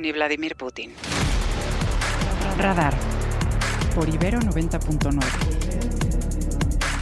[0.00, 0.92] ni Vladimir Putin.
[2.58, 2.94] Radar.
[3.94, 5.20] Por Ibero 90.9.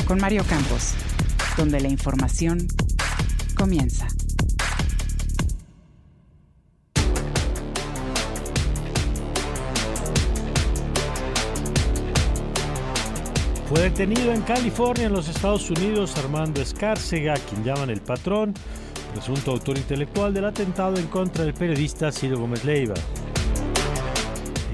[0.06, 0.95] Con Mario Campos.
[1.56, 2.66] Donde la información
[3.56, 4.09] comienza.
[13.68, 18.54] Fue detenido en California, en los Estados Unidos, Armando Escárcega, quien llaman el patrón,
[19.12, 22.94] presunto autor intelectual del atentado en contra del periodista Ciro Gómez Leiva.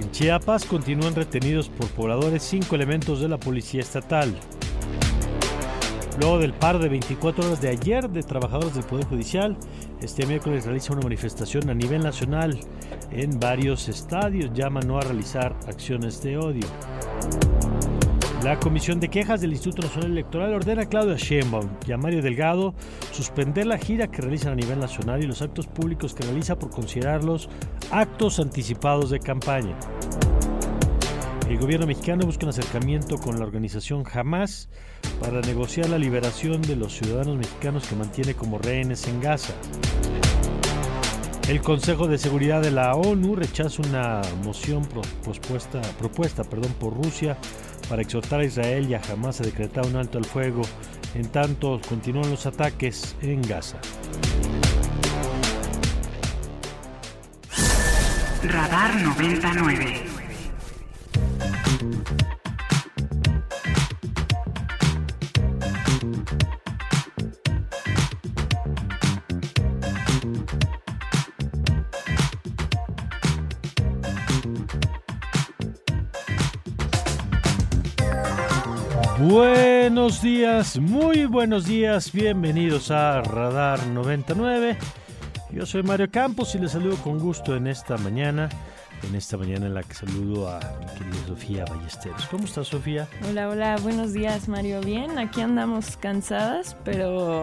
[0.01, 4.35] En Chiapas continúan retenidos por pobladores cinco elementos de la Policía Estatal.
[6.21, 9.57] Luego del par de 24 horas de ayer de trabajadores del Poder Judicial,
[10.01, 12.61] este miércoles realiza una manifestación a nivel nacional
[13.11, 14.53] en varios estadios.
[14.53, 16.67] Llama no a realizar acciones de odio.
[18.45, 22.21] La Comisión de Quejas del Instituto Nacional Electoral ordena a Claudia Sheinbaum y a Mario
[22.21, 22.75] Delgado
[23.11, 26.69] suspender la gira que realizan a nivel nacional y los actos públicos que realiza por
[26.69, 27.49] considerarlos
[27.91, 29.75] actos anticipados de campaña.
[31.49, 34.69] El gobierno mexicano busca un acercamiento con la organización Hamas
[35.21, 39.55] para negociar la liberación de los ciudadanos mexicanos que mantiene como rehenes en Gaza.
[41.49, 44.87] El Consejo de Seguridad de la ONU rechaza una moción
[45.25, 47.37] propuesta, propuesta perdón, por Rusia
[47.89, 50.63] para exhortar a Israel y a Hamas a decretar un alto al fuego
[51.15, 53.79] en tanto continúan los ataques en Gaza.
[58.43, 60.05] Radar 99.
[79.35, 84.79] Buenos días, muy buenos días, bienvenidos a Radar 99.
[85.51, 88.49] Yo soy Mario Campos y les saludo con gusto en esta mañana,
[89.03, 92.27] en esta mañana en la que saludo a mi querida Sofía Ballesteros.
[92.27, 93.09] ¿Cómo estás, Sofía?
[93.29, 94.81] Hola, hola, buenos días, Mario.
[94.83, 97.43] Bien, aquí andamos cansadas, pero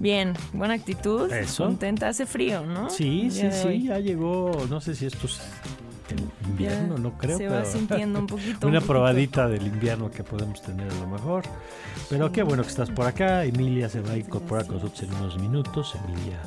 [0.00, 1.32] bien, buena actitud.
[1.32, 1.66] Eso.
[1.66, 2.90] Contenta, hace frío, ¿no?
[2.90, 5.81] Sí, sí, sí, ya llegó, no sé si esto es el
[6.62, 8.66] invierno, Ya no creo, Se pero va sintiendo un poquito.
[8.66, 8.86] una un poquito.
[8.92, 11.44] probadita del invierno que podemos tener a lo mejor.
[12.08, 13.44] Pero qué bueno que estás por acá.
[13.44, 15.94] Emilia se va a incorporar con nosotros en unos minutos.
[16.04, 16.40] Emilia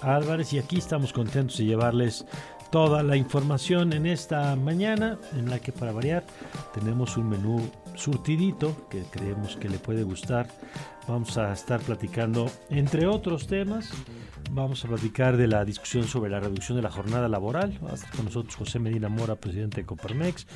[0.00, 0.52] Álvarez.
[0.52, 2.24] Y aquí estamos contentos de llevarles
[2.70, 6.24] toda la información en esta mañana, en la que para variar
[6.72, 7.60] tenemos un menú
[7.94, 10.48] surtidito que creemos que le puede gustar.
[11.06, 13.90] Vamos a estar platicando, entre otros temas,
[14.50, 17.78] vamos a platicar de la discusión sobre la reducción de la jornada laboral.
[17.84, 20.46] Va a estar con nosotros José Medina Mora, presidente de Coparmex.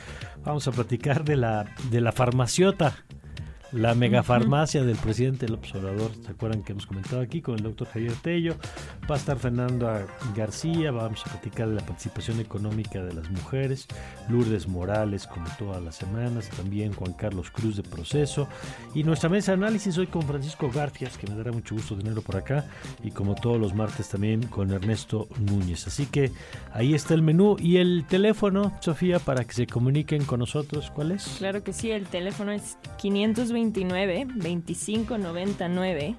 [0.45, 3.05] Vamos a platicar de la, de la farmaciota,
[3.73, 6.11] la megafarmacia del presidente López Obrador.
[6.25, 8.57] ¿Se acuerdan que hemos comentado aquí con el doctor Javier Tello?
[9.11, 9.91] Va a estar Fernando
[10.35, 13.87] García, vamos a platicar de la participación económica de las mujeres,
[14.29, 18.49] Lourdes Morales como todas las semanas, también Juan Carlos Cruz de Proceso
[18.95, 22.23] y nuestra mesa de análisis hoy con Francisco Garfias, que me dará mucho gusto tenerlo
[22.23, 22.67] por acá
[23.03, 25.87] y como todos los martes también con Ernesto Núñez.
[25.87, 26.33] Así que
[26.73, 30.91] ahí está el menú y el teléfono, Sofía, para que se comuniquen con nosotros.
[30.91, 31.27] ¿Cuál es?
[31.39, 32.79] Claro que sí, el teléfono es
[33.57, 36.15] 529-2599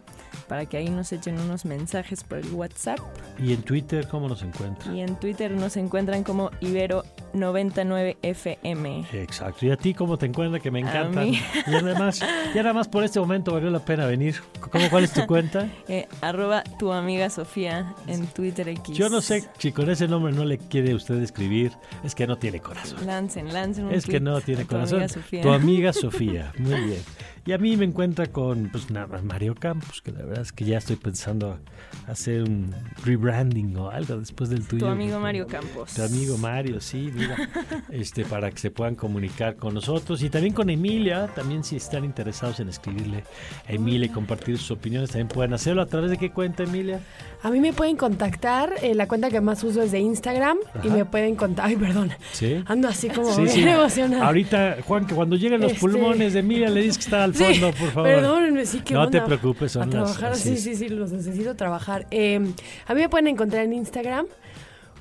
[0.47, 2.99] para que ahí nos echen unos mensajes por el WhatsApp.
[3.39, 4.95] Y en Twitter, ¿cómo nos encuentran?
[4.95, 9.13] Y en Twitter nos encuentran como Ibero99FM.
[9.13, 9.65] Exacto.
[9.65, 10.61] ¿Y a ti cómo te encuentras?
[10.61, 11.29] Que me A encantan.
[11.29, 11.39] mí.
[11.67, 12.21] Y además,
[12.53, 14.35] y nada más por este momento valió la pena venir.
[14.59, 15.69] ¿Cómo, ¿Cuál es tu cuenta?
[15.89, 18.97] Eh, arroba tu amiga Sofía en Twitter X.
[18.97, 21.72] Yo no sé si con ese nombre no le quiere usted escribir.
[22.03, 23.05] Es que no tiene corazón.
[23.05, 24.97] Lancen, lancen un Es que no a tiene tu corazón.
[24.97, 25.41] amiga Sofía.
[25.41, 26.51] Tu amiga Sofía.
[26.57, 27.01] Muy bien.
[27.47, 30.52] Y a mí me encuentra con, pues nada más, Mario Campos, que la verdad es
[30.52, 31.58] que ya estoy pensando
[32.05, 34.85] hacer un rebranding o algo después del tuyo.
[34.85, 35.94] Tu amigo Mario Campos.
[35.94, 37.38] Tu amigo Mario, sí, mira,
[37.90, 42.03] este, para que se puedan comunicar con nosotros y también con Emilia, también si están
[42.03, 43.23] interesados en escribirle
[43.66, 45.82] a Emilia y compartir sus opiniones, también pueden hacerlo.
[45.82, 47.00] ¿A través de qué cuenta, Emilia?
[47.43, 50.90] A mí me pueden contactar, eh, la cuenta que más uso es de Instagram y
[50.90, 52.61] me pueden contar, ay, perdón, Sí.
[52.66, 53.61] ando así como Sí, bien sí.
[53.70, 54.26] emocionada.
[54.28, 57.36] Ahorita, Juan, que cuando lleguen los Este- pulmones de Emilia le dices que está al
[57.45, 58.09] fondo, por favor.
[58.09, 61.55] Perdónenme, sí que No te preocupes, son a las- trabajar, sí, sí, sí, los necesito
[61.55, 62.07] trabajar.
[62.11, 62.39] Eh,
[62.87, 64.25] a mí me pueden encontrar en Instagram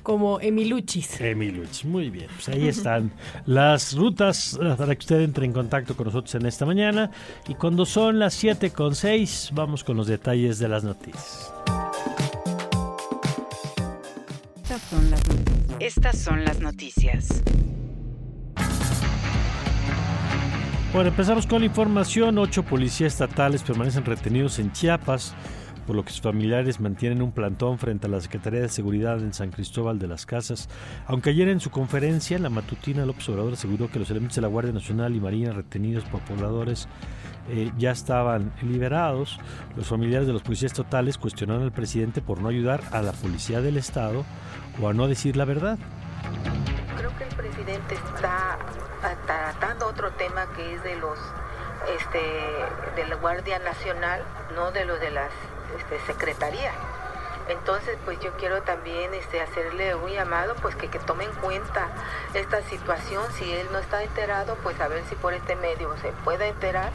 [0.03, 1.19] como Emiluchis.
[1.19, 2.27] Emiluchis, muy bien.
[2.33, 3.11] Pues ahí están
[3.45, 7.11] las rutas para que usted entre en contacto con nosotros en esta mañana.
[7.49, 11.51] Y cuando son las 7 con 6, vamos con los detalles de las noticias.
[14.63, 15.21] Estas son las,
[15.79, 17.41] Estas son las noticias.
[20.93, 22.37] Bueno, empezamos con la información.
[22.37, 25.35] Ocho policías estatales permanecen retenidos en Chiapas
[25.87, 29.33] por lo que sus familiares mantienen un plantón frente a la Secretaría de Seguridad en
[29.33, 30.67] San Cristóbal de las Casas.
[31.07, 34.41] Aunque ayer en su conferencia, en la matutina, López Obrador aseguró que los elementos de
[34.41, 36.89] la Guardia Nacional y Marina retenidos por pobladores
[37.49, 39.39] eh, ya estaban liberados,
[39.77, 43.61] los familiares de los policías estatales cuestionaron al presidente por no ayudar a la policía
[43.61, 44.25] del Estado
[44.81, 45.79] o a no decir la verdad.
[46.97, 48.57] Creo que el presidente está
[49.25, 51.17] tratando otro tema que es de los
[51.97, 52.21] este,
[52.95, 54.23] de la Guardia Nacional,
[54.55, 55.31] no de los de las
[55.77, 56.71] este, secretaría.
[57.49, 61.87] Entonces, pues yo quiero también este, hacerle un llamado, pues que, que tome en cuenta
[62.33, 63.23] esta situación.
[63.33, 66.91] Si él no está enterado, pues a ver si por este medio se puede enterar.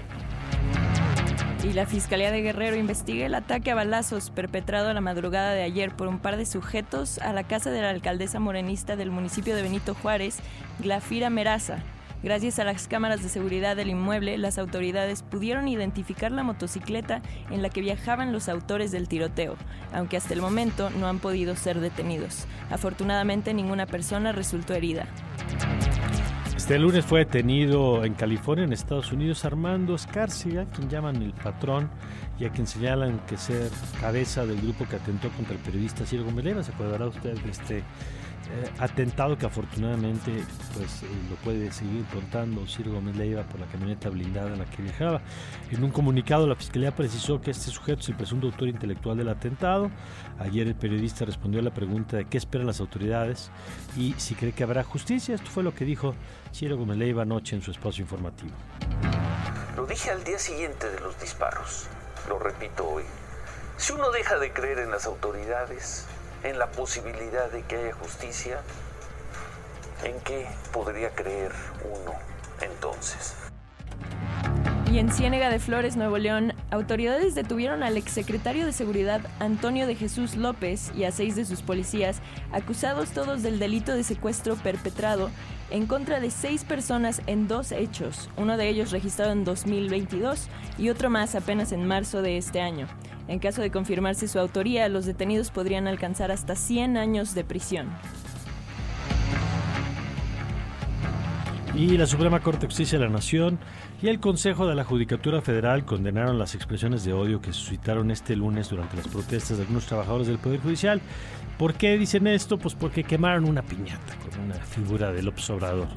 [1.65, 5.95] Y la Fiscalía de Guerrero investiga el ataque a balazos perpetrado la madrugada de ayer
[5.95, 9.63] por un par de sujetos a la casa de la alcaldesa morenista del municipio de
[9.63, 10.39] Benito Juárez,
[10.81, 11.79] Glafira Meraza.
[12.25, 17.63] Gracias a las cámaras de seguridad del inmueble, las autoridades pudieron identificar la motocicleta en
[17.63, 19.57] la que viajaban los autores del tiroteo,
[19.93, 22.47] aunque hasta el momento no han podido ser detenidos.
[22.71, 25.07] Afortunadamente ninguna persona resultó herida.
[26.63, 31.91] Este lunes fue detenido en California, en Estados Unidos, Armando Escárcega, quien llaman el patrón
[32.39, 33.69] y a quien señalan que ser
[34.01, 37.83] cabeza del grupo que atentó contra el periodista Ciro Gómez Se acordará usted de este
[38.51, 40.45] eh, atentado que afortunadamente
[40.77, 44.65] pues eh, lo puede seguir contando Ciro Gómez Leiva por la camioneta blindada en la
[44.65, 45.21] que viajaba.
[45.71, 49.29] En un comunicado la Fiscalía precisó que este sujeto es el presunto autor intelectual del
[49.29, 49.91] atentado.
[50.39, 53.51] Ayer el periodista respondió a la pregunta de qué esperan las autoridades
[53.97, 55.35] y si cree que habrá justicia.
[55.35, 56.15] Esto fue lo que dijo
[56.53, 58.53] Ciro Gómez Leiva anoche en su espacio informativo.
[59.77, 61.87] Lo dije al día siguiente de los disparos.
[62.29, 63.05] Lo repito hoy.
[63.77, 66.07] Si uno deja de creer en las autoridades,
[66.45, 68.61] en la posibilidad de que haya justicia,
[70.05, 71.53] ¿en qué podría creer
[71.85, 72.13] uno
[72.61, 73.37] entonces?
[74.91, 79.95] Y en Ciénega de Flores, Nuevo León, autoridades detuvieron al exsecretario de Seguridad Antonio de
[79.95, 82.21] Jesús López y a seis de sus policías,
[82.53, 85.31] acusados todos del delito de secuestro perpetrado
[85.71, 90.91] en contra de seis personas en dos hechos, uno de ellos registrado en 2022 y
[90.91, 92.87] otro más apenas en marzo de este año.
[93.29, 97.89] En caso de confirmarse su autoría, los detenidos podrían alcanzar hasta 100 años de prisión.
[101.75, 103.59] Y la Suprema Corte de Justicia de la Nación
[104.03, 108.37] y el Consejo de la Judicatura Federal condenaron las expresiones de odio que suscitaron este
[108.37, 111.01] lunes durante las protestas de algunos trabajadores del Poder Judicial.
[111.57, 112.59] ¿Por qué dicen esto?
[112.59, 115.89] Pues porque quemaron una piñata con una figura de López Obrador,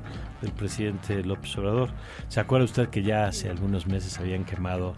[0.42, 1.89] del presidente López Obrador.
[2.30, 4.95] ¿Se acuerda usted que ya hace algunos meses habían quemado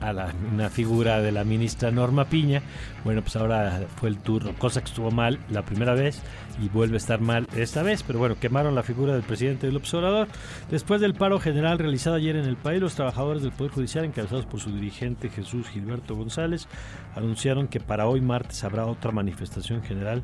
[0.00, 2.62] a la, una figura de la ministra Norma Piña.
[3.04, 6.22] Bueno, pues ahora fue el turno, cosa que estuvo mal la primera vez
[6.60, 9.76] y vuelve a estar mal esta vez, pero bueno, quemaron la figura del presidente del
[9.76, 10.28] observador.
[10.70, 14.46] Después del paro general realizado ayer en el país, los trabajadores del Poder Judicial, encabezados
[14.46, 16.68] por su dirigente Jesús Gilberto González,
[17.14, 20.22] anunciaron que para hoy martes habrá otra manifestación general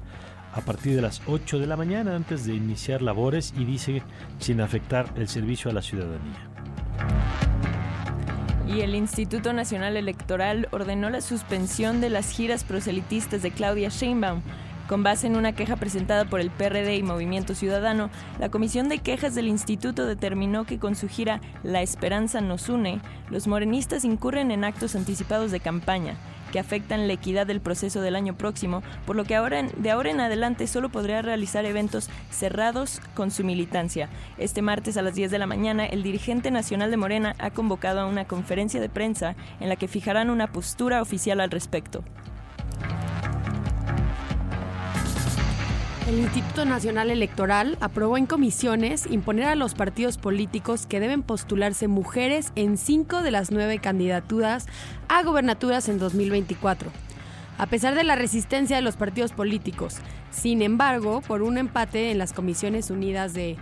[0.52, 4.02] a partir de las 8 de la mañana antes de iniciar labores y dice
[4.38, 7.36] sin afectar el servicio a la ciudadanía.
[8.66, 14.42] Y el Instituto Nacional Electoral ordenó la suspensión de las giras proselitistas de Claudia Sheinbaum.
[14.88, 18.99] Con base en una queja presentada por el PRD y Movimiento Ciudadano, la Comisión de
[18.99, 24.50] Quejas del Instituto determinó que con su gira La Esperanza nos une, los morenistas incurren
[24.50, 26.16] en actos anticipados de campaña
[26.53, 30.11] que afectan la equidad del proceso del año próximo, por lo que ahora de ahora
[30.11, 34.09] en adelante solo podrá realizar eventos cerrados con su militancia.
[34.38, 38.00] Este martes a las 10 de la mañana, el dirigente nacional de Morena ha convocado
[38.00, 42.05] a una conferencia de prensa en la que fijarán una postura oficial al respecto.
[46.07, 51.89] El Instituto Nacional Electoral aprobó en comisiones imponer a los partidos políticos que deben postularse
[51.89, 54.67] mujeres en cinco de las nueve candidaturas
[55.09, 56.93] a gobernaturas en 2024.
[57.59, 59.97] A pesar de la resistencia de los partidos políticos,
[60.31, 63.57] sin embargo, por un empate en las Comisiones Unidas de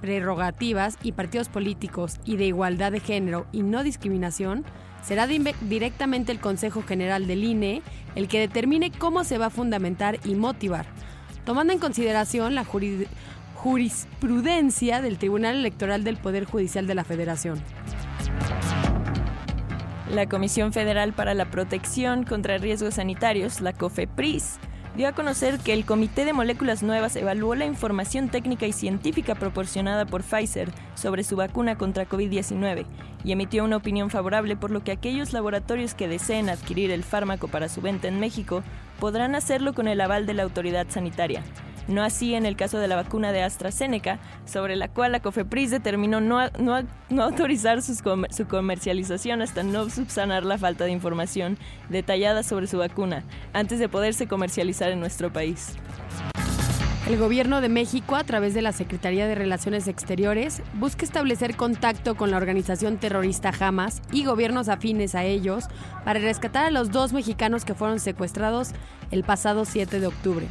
[0.00, 4.64] Prerrogativas y Partidos Políticos y de Igualdad de Género y No Discriminación,
[5.02, 7.82] será directamente el Consejo General del INE
[8.14, 10.86] el que determine cómo se va a fundamentar y motivar
[11.50, 12.64] tomando en consideración la
[13.54, 17.60] jurisprudencia del Tribunal Electoral del Poder Judicial de la Federación.
[20.14, 24.60] La Comisión Federal para la Protección contra Riesgos Sanitarios, la COFEPRIS,
[24.96, 29.34] dio a conocer que el Comité de Moléculas Nuevas evaluó la información técnica y científica
[29.34, 32.84] proporcionada por Pfizer sobre su vacuna contra COVID-19
[33.24, 37.48] y emitió una opinión favorable por lo que aquellos laboratorios que deseen adquirir el fármaco
[37.48, 38.62] para su venta en México
[38.98, 41.42] podrán hacerlo con el aval de la autoridad sanitaria.
[41.90, 45.72] No así en el caso de la vacuna de AstraZeneca, sobre la cual la COFEPRIS
[45.72, 52.68] determinó no, no, autorizar su comercialización hasta no subsanar la falta de información detallada sobre
[52.68, 55.74] su vacuna, antes de poderse comercializar en nuestro país.
[57.08, 62.14] El gobierno de México, a través de la Secretaría de Relaciones Exteriores, busca establecer contacto
[62.14, 65.64] con la organización terrorista Hamas y gobiernos afines a ellos
[66.04, 68.70] para rescatar a los dos mexicanos que fueron secuestrados
[69.10, 70.46] el pasado 7 de octubre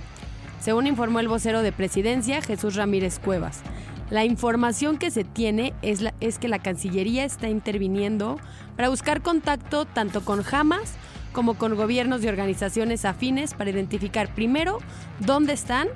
[0.60, 3.62] según informó el vocero de presidencia Jesús Ramírez Cuevas.
[4.10, 8.38] La información que se tiene es, es que la Cancillería está interviniendo
[8.76, 10.96] para buscar contacto tanto con Hamas
[11.32, 14.80] como con gobiernos y organizaciones afines para identificar primero
[15.20, 15.88] dónde están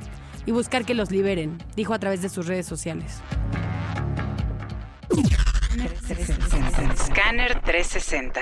[0.45, 3.21] y buscar que los liberen, dijo a través de sus redes sociales.
[6.97, 8.41] Scanner 360.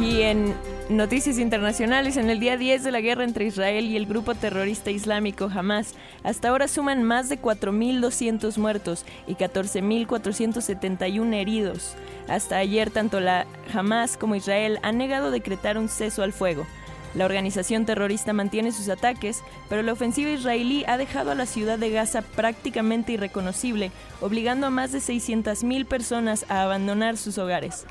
[0.00, 0.54] Y en
[0.92, 4.90] Noticias internacionales en el día 10 de la guerra entre Israel y el grupo terrorista
[4.90, 5.94] islámico Hamas.
[6.22, 11.94] Hasta ahora suman más de 4.200 muertos y 14.471 heridos.
[12.28, 16.66] Hasta ayer tanto la Hamas como Israel han negado decretar un ceso al fuego.
[17.14, 21.78] La organización terrorista mantiene sus ataques, pero la ofensiva israelí ha dejado a la ciudad
[21.78, 27.86] de Gaza prácticamente irreconocible, obligando a más de 600.000 personas a abandonar sus hogares.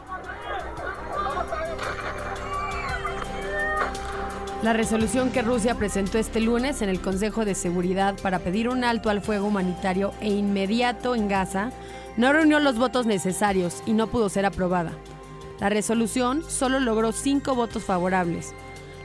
[4.63, 8.83] La resolución que Rusia presentó este lunes en el Consejo de Seguridad para pedir un
[8.83, 11.71] alto al fuego humanitario e inmediato en Gaza
[12.15, 14.91] no reunió los votos necesarios y no pudo ser aprobada.
[15.59, 18.53] La resolución solo logró cinco votos favorables,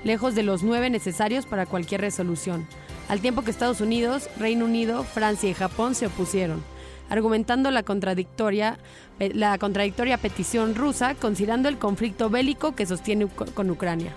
[0.04, 2.66] lejos de los nueve necesarios para cualquier resolución,
[3.08, 6.62] al tiempo que Estados Unidos, Reino Unido, Francia y Japón se opusieron,
[7.08, 8.78] argumentando la contradictoria,
[9.18, 14.12] la contradictoria petición rusa considerando el conflicto bélico que sostiene con Ucrania.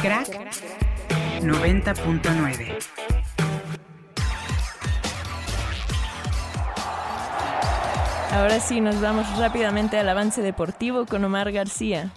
[0.00, 0.28] Crack
[1.40, 2.78] 90.9.
[8.32, 12.12] Ahora sí, nos vamos rápidamente al avance deportivo con Omar García.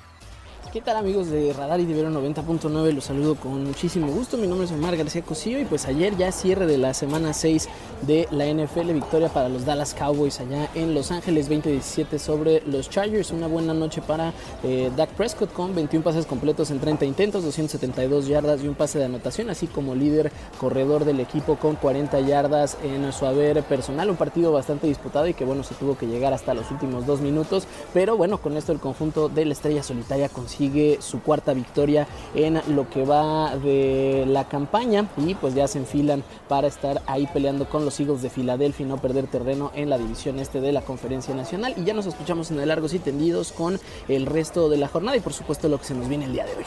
[0.72, 2.94] ¿Qué tal amigos de Radar y de 90.9?
[2.94, 4.38] Los saludo con muchísimo gusto.
[4.38, 7.68] Mi nombre es Omar García Cosío y pues ayer ya cierre de la semana 6
[8.04, 12.90] de la NFL, victoria para los Dallas Cowboys allá en Los Ángeles 2017 sobre los
[12.90, 13.32] Chargers.
[13.32, 18.28] Una buena noche para eh, Dak Prescott con 21 pases completos en 30 intentos, 272
[18.28, 22.78] yardas y un pase de anotación, así como líder corredor del equipo con 40 yardas
[22.82, 24.10] en su haber personal.
[24.10, 27.20] Un partido bastante disputado y que bueno, se tuvo que llegar hasta los últimos dos
[27.20, 31.56] minutos, pero bueno, con esto el conjunto de la estrella solitaria consigue sigue su cuarta
[31.56, 37.02] victoria en lo que va de la campaña y pues ya se enfilan para estar
[37.08, 40.62] ahí peleando con los Eagles de Filadelfia y no perder terreno en la división este
[40.62, 44.28] de la Conferencia Nacional y ya nos escuchamos en el largos y tendidos con el
[44.28, 46.54] resto de la jornada y por supuesto lo que se nos viene el día de
[46.54, 46.66] hoy.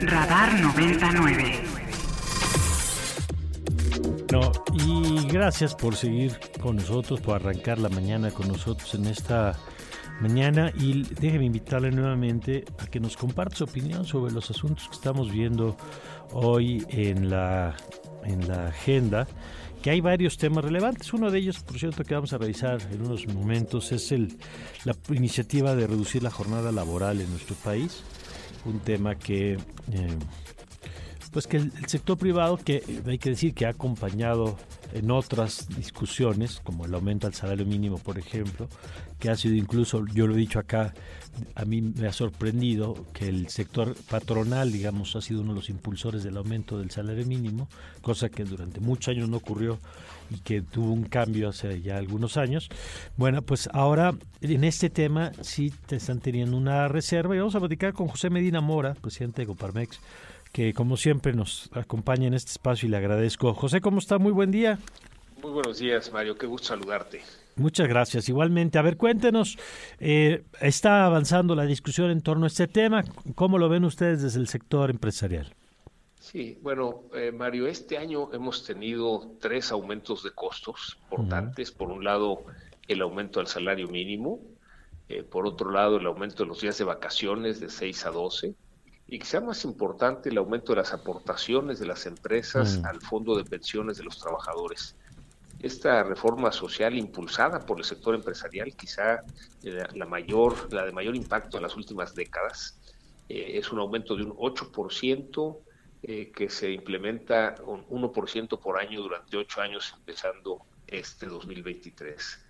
[0.00, 1.83] Radar 99.
[4.32, 9.58] No, y gracias por seguir con nosotros, por arrancar la mañana con nosotros en esta
[10.20, 14.94] mañana y déjeme invitarle nuevamente a que nos comparta su opinión sobre los asuntos que
[14.94, 15.76] estamos viendo
[16.32, 17.76] hoy en la,
[18.24, 19.26] en la agenda
[19.84, 21.12] que hay varios temas relevantes.
[21.12, 24.38] Uno de ellos, por cierto, que vamos a revisar en unos momentos es el,
[24.84, 28.02] la iniciativa de reducir la jornada laboral en nuestro país.
[28.64, 29.58] Un tema que eh,
[31.34, 34.56] pues que el, sector privado, que hay que decir que ha acompañado
[34.92, 38.68] en otras discusiones, como el aumento al salario mínimo, por ejemplo,
[39.18, 40.94] que ha sido incluso, yo lo he dicho acá,
[41.56, 45.70] a mí me ha sorprendido que el sector patronal, digamos, ha sido uno de los
[45.70, 47.68] impulsores del aumento del salario mínimo,
[48.00, 49.80] cosa que durante muchos años no ocurrió
[50.30, 52.68] y que tuvo un cambio hace ya algunos años.
[53.16, 57.60] Bueno, pues ahora en este tema sí te están teniendo una reserva y vamos a
[57.60, 59.98] platicar con José Medina Mora, presidente de Coparmex,
[60.54, 63.54] que como siempre nos acompaña en este espacio y le agradezco.
[63.54, 64.18] José, ¿cómo está?
[64.18, 64.78] Muy buen día.
[65.42, 66.36] Muy buenos días, Mario.
[66.36, 67.22] Qué gusto saludarte.
[67.56, 68.28] Muchas gracias.
[68.28, 69.58] Igualmente, a ver, cuéntenos,
[69.98, 73.02] eh, está avanzando la discusión en torno a este tema.
[73.34, 75.52] ¿Cómo lo ven ustedes desde el sector empresarial?
[76.20, 81.72] Sí, bueno, eh, Mario, este año hemos tenido tres aumentos de costos importantes.
[81.72, 82.44] Por un lado,
[82.86, 84.38] el aumento del salario mínimo.
[85.08, 88.54] Eh, por otro lado, el aumento de los días de vacaciones de 6 a 12
[89.06, 92.86] y quizá más importante el aumento de las aportaciones de las empresas Mm.
[92.86, 94.96] al fondo de pensiones de los trabajadores.
[95.60, 99.22] Esta reforma social impulsada por el sector empresarial, quizá
[99.62, 102.78] eh, la mayor, la de mayor impacto en las últimas décadas,
[103.28, 105.58] eh, es un aumento de un 8%
[106.02, 112.44] eh, que se implementa un 1% por año durante ocho años, empezando este 2023.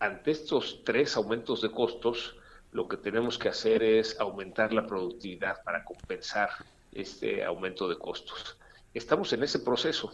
[0.00, 2.36] Ante estos tres aumentos de costos,
[2.72, 6.50] lo que tenemos que hacer es aumentar la productividad para compensar
[6.92, 8.58] este aumento de costos.
[8.94, 10.12] Estamos en ese proceso.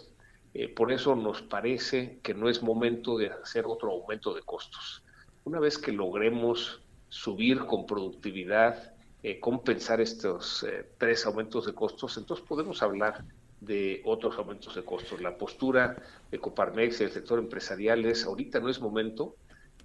[0.53, 5.03] Eh, por eso nos parece que no es momento de hacer otro aumento de costos.
[5.45, 12.17] Una vez que logremos subir con productividad, eh, compensar estos eh, tres aumentos de costos,
[12.17, 13.25] entonces podemos hablar
[13.61, 15.21] de otros aumentos de costos.
[15.21, 15.97] La postura
[16.31, 19.35] de Coparmex y del sector empresarial es ahorita no es momento,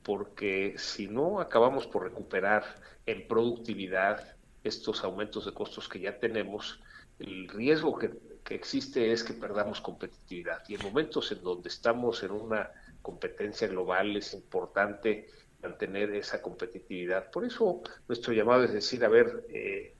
[0.04, 2.64] porque si no acabamos por recuperar
[3.06, 6.82] en productividad estos aumentos de costos que ya tenemos,
[7.20, 8.12] el riesgo que,
[8.44, 10.64] que, existe es que perdamos competitividad.
[10.68, 15.28] Y en momentos en donde estamos en una competencia global es importante
[15.62, 17.30] mantener esa competitividad.
[17.32, 19.96] Por eso nuestro llamado es decir, a ver, eh,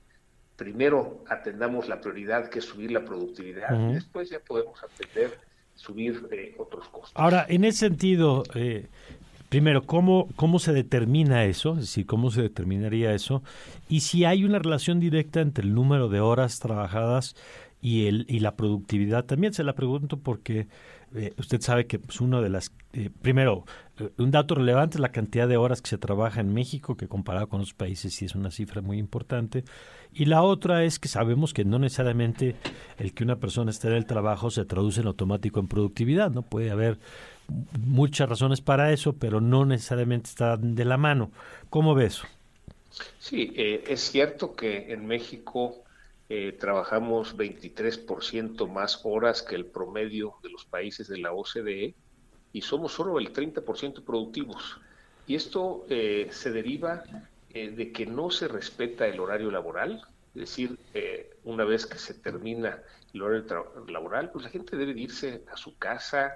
[0.56, 3.90] primero atendamos la prioridad que es subir la productividad uh -huh.
[3.90, 5.38] y después ya podemos atender
[5.80, 7.12] subir eh, otros costos.
[7.14, 8.86] Ahora, en ese sentido, eh,
[9.50, 11.74] Primero, ¿cómo, ¿cómo se determina eso?
[11.74, 13.42] Es decir, ¿cómo se determinaría eso?
[13.88, 17.34] Y si hay una relación directa entre el número de horas trabajadas
[17.82, 19.24] y, el, y la productividad.
[19.24, 20.68] También se la pregunto porque
[21.14, 22.72] eh, usted sabe que pues, uno de las...
[22.92, 23.64] Eh, primero,
[23.98, 27.08] eh, un dato relevante es la cantidad de horas que se trabaja en México, que
[27.08, 29.64] comparado con otros países sí es una cifra muy importante.
[30.12, 32.56] Y la otra es que sabemos que no necesariamente
[32.98, 36.42] el que una persona esté en el trabajo se traduce en automático en productividad, ¿no?
[36.42, 36.98] Puede haber
[37.78, 41.30] muchas razones para eso, pero no necesariamente están de la mano.
[41.68, 42.22] ¿Cómo ves?
[43.18, 45.84] Sí, eh, es cierto que en México
[46.28, 51.94] eh, trabajamos 23% más horas que el promedio de los países de la OCDE
[52.52, 54.80] y somos solo el 30% productivos.
[55.26, 57.04] Y esto eh, se deriva
[57.52, 60.02] de que no se respeta el horario laboral,
[60.36, 60.78] es decir,
[61.42, 62.78] una vez que se termina
[63.12, 66.34] el horario laboral, pues la gente debe irse a su casa,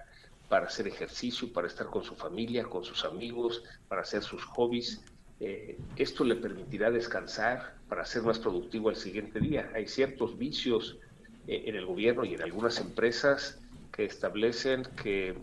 [0.49, 5.03] para hacer ejercicio, para estar con su familia, con sus amigos, para hacer sus hobbies.
[5.41, 9.71] Eh, esto le permitirá descansar para ser más productivo al siguiente día.
[9.75, 10.99] Hay ciertos vicios
[11.47, 13.59] eh, en el gobierno y en algunas empresas
[13.93, 15.35] que establecen que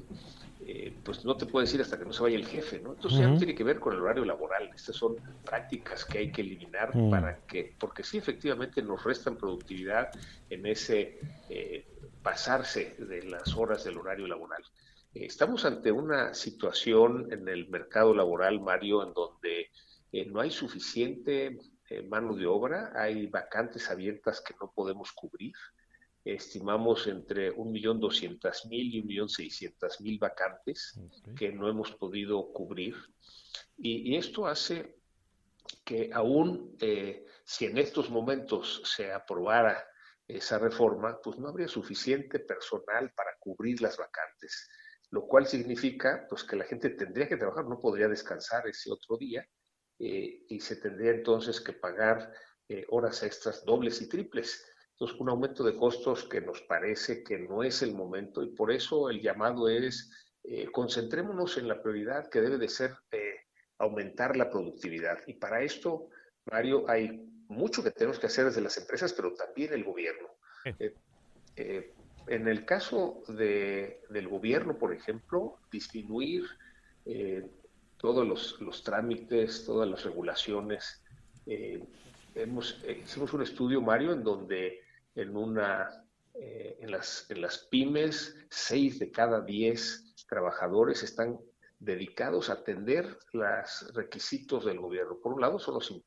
[0.65, 2.93] eh, pues no te puedes ir hasta que no se vaya el jefe, ¿no?
[2.93, 3.25] Entonces uh -huh.
[3.25, 4.69] ya no tiene que ver con el horario laboral.
[4.75, 7.09] Estas son prácticas que hay que eliminar uh -huh.
[7.09, 10.11] para que, porque sí efectivamente nos restan productividad
[10.49, 11.19] en ese
[12.21, 14.63] pasarse de las horas del horario laboral.
[15.13, 19.69] Estamos ante una situación en el mercado laboral, Mario, en donde
[20.11, 25.53] eh, no hay suficiente eh, mano de obra, hay vacantes abiertas que no podemos cubrir.
[26.23, 31.35] Estimamos entre 1.200.000 y 1.600.000 vacantes okay.
[31.35, 32.95] que no hemos podido cubrir.
[33.77, 34.97] Y, y esto hace
[35.83, 39.85] que aún eh, si en estos momentos se aprobara
[40.25, 44.69] esa reforma, pues no habría suficiente personal para cubrir las vacantes
[45.11, 49.17] lo cual significa pues que la gente tendría que trabajar, no podría descansar ese otro
[49.17, 49.45] día
[49.99, 52.33] eh, y se tendría entonces que pagar
[52.67, 54.65] eh, horas extras dobles y triples.
[54.91, 58.71] Entonces, un aumento de costos que nos parece que no es el momento y por
[58.71, 60.09] eso el llamado es
[60.43, 62.91] eh, concentrémonos en la prioridad que debe de ser
[63.77, 65.19] aumentar la productividad.
[65.27, 66.09] Y para esto,
[66.45, 70.29] Mario, hay mucho que tenemos que hacer desde las empresas, pero también el gobierno.
[72.31, 76.45] En el caso de, del gobierno, por ejemplo, disminuir
[77.05, 77.45] eh,
[77.97, 81.03] todos los, trámites, todas las regulaciones.
[81.45, 81.83] Eh,
[82.33, 84.79] hemos, eh, hicimos un estudio, Mario, en donde
[85.13, 85.89] en, una,
[86.33, 91.37] en, las, en las pymes, seis de cada diez trabajadores están
[91.79, 95.17] dedicados a atender los requisitos del gobierno.
[95.21, 96.01] Por un lado, son los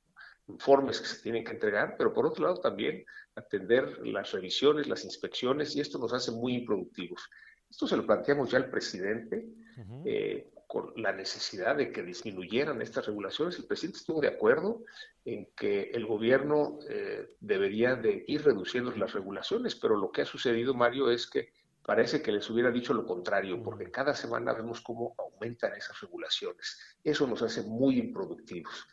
[0.49, 3.05] informes que se tienen que entregar, pero por otro lado también
[3.37, 7.29] atender las revisiones, las inspecciones, y esto nos hace muy improductivos.
[7.69, 10.03] Esto se lo planteamos ya al presidente, uh -huh.
[10.07, 13.59] eh, con la necesidad de que disminuyeran estas regulaciones.
[13.59, 14.85] El presidente estuvo de acuerdo
[15.25, 20.27] en que el gobierno eh, debería de ir reduciendo las regulaciones, pero lo que ha
[20.27, 21.53] sucedido, Mario, es que
[21.85, 26.79] parece que les hubiera dicho lo contrario, porque cada semana vemos cómo aumentan esas regulaciones.
[27.05, 28.87] Eso nos hace muy improductivos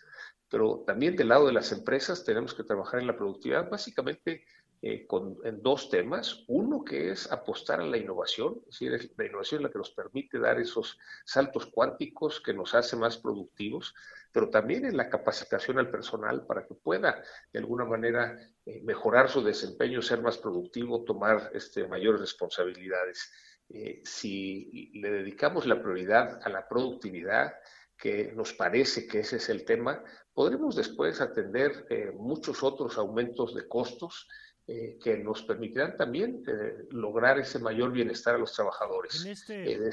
[0.52, 4.44] pero también del lado de las empresas tenemos que trabajar en la productividad, básicamente
[4.82, 6.44] eh, con, en dos temas.
[6.48, 9.92] Uno que es apostar a la innovación, es decir, la innovación es la que nos
[9.92, 13.96] permite dar esos saltos cuánticos que nos hace más productivos,
[14.34, 19.30] pero también en la capacitación al personal para que pueda de alguna manera eh, mejorar
[19.30, 23.32] su desempeño, ser más productivo, tomar este, mayores responsabilidades.
[23.70, 27.54] Eh, si le dedicamos la prioridad a la productividad,
[28.02, 31.86] que nos parece que ese es el tema, podremos después atender
[32.16, 34.28] muchos otros aumentos de costos
[34.68, 39.26] eh, que nos permitirán también eh, lograr ese mayor bienestar a los trabajadores.
[39.26, 39.92] Este eh,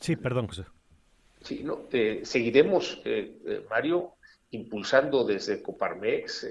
[0.00, 0.64] sí, perdón, José.
[1.42, 1.88] Sí, no,
[2.22, 3.02] seguiremos,
[3.68, 4.14] Mario,
[4.50, 6.46] impulsando desde Coparmex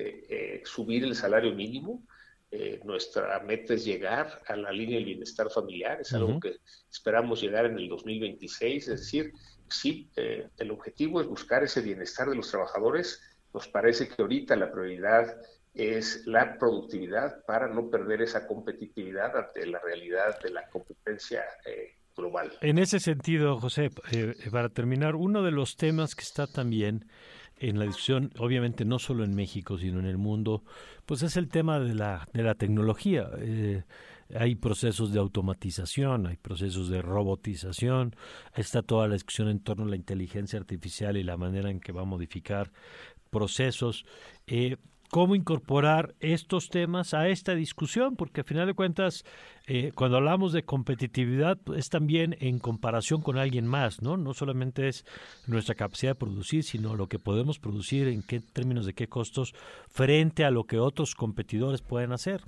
[0.65, 2.03] subir el salario mínimo.
[2.83, 6.57] nuestra meta es llegar a la línea del bienestar familiar, es algo que
[6.91, 9.33] esperamos llegar en el 2026, es decir,
[9.73, 13.21] sí, el objetivo es buscar ese bienestar de los trabajadores.
[13.53, 15.37] Nos parece que ahorita la prioridad
[15.73, 21.95] es la productividad para no perder esa competitividad ante la realidad de la competencia eh,
[22.15, 22.51] global.
[22.61, 27.05] En ese sentido, José, eh, para terminar, uno de los temas que está también
[27.57, 30.63] en la discusión, obviamente no solo en México, sino en el mundo,
[31.05, 33.29] pues es el tema de la, de la tecnología.
[33.39, 33.83] Eh,
[34.37, 38.15] hay procesos de automatización, hay procesos de robotización,
[38.55, 41.91] está toda la discusión en torno a la inteligencia artificial y la manera en que
[41.91, 42.71] va a modificar
[43.29, 44.05] procesos.
[44.47, 44.77] Eh,
[45.13, 49.23] cómo incorporar estos temas a esta discusión, porque al final de cuentas,
[49.67, 54.17] eh, cuando hablamos de competitividad, es también en comparación con alguien más, ¿no?
[54.17, 55.05] No solamente es
[55.45, 59.53] nuestra capacidad de producir, sino lo que podemos producir, en qué términos de qué costos,
[59.87, 62.41] frente a lo que otros competidores pueden hacer.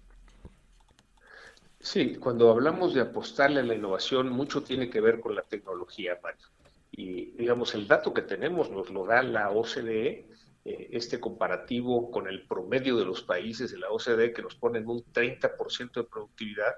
[1.86, 6.18] Sí, cuando hablamos de apostarle a la innovación, mucho tiene que ver con la tecnología,
[6.24, 6.48] Mario.
[6.90, 10.26] Y digamos, el dato que tenemos nos lo da la OCDE,
[10.66, 14.88] eh, este comparativo con el promedio de los países de la OCDE que nos ponen
[14.88, 16.74] un 30% de productividad,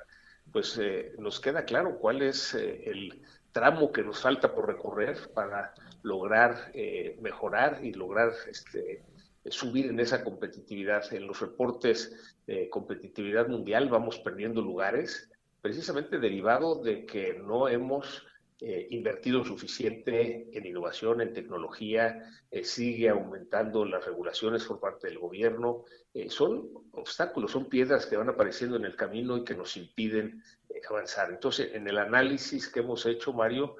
[0.51, 3.21] pues eh, nos queda claro cuál es eh, el
[3.53, 6.73] tramo que nos falta por recorrer para lograr
[7.21, 9.03] mejorar y lograr este,
[9.49, 11.13] subir en esa competitividad.
[11.13, 15.29] En los reportes de competitividad mundial vamos perdiendo lugares,
[15.61, 18.23] precisamente derivado de que no hemos
[18.59, 25.19] eh, invertido suficiente en innovación, en tecnología, eh, sigue aumentando las regulaciones por parte del
[25.19, 25.85] gobierno.
[26.11, 30.41] Eh, son obstáculos, son piedras que van apareciendo en el camino y que nos impiden
[30.89, 31.29] avanzar.
[31.29, 33.75] Entonces, en el análisis que hemos hecho, Mario,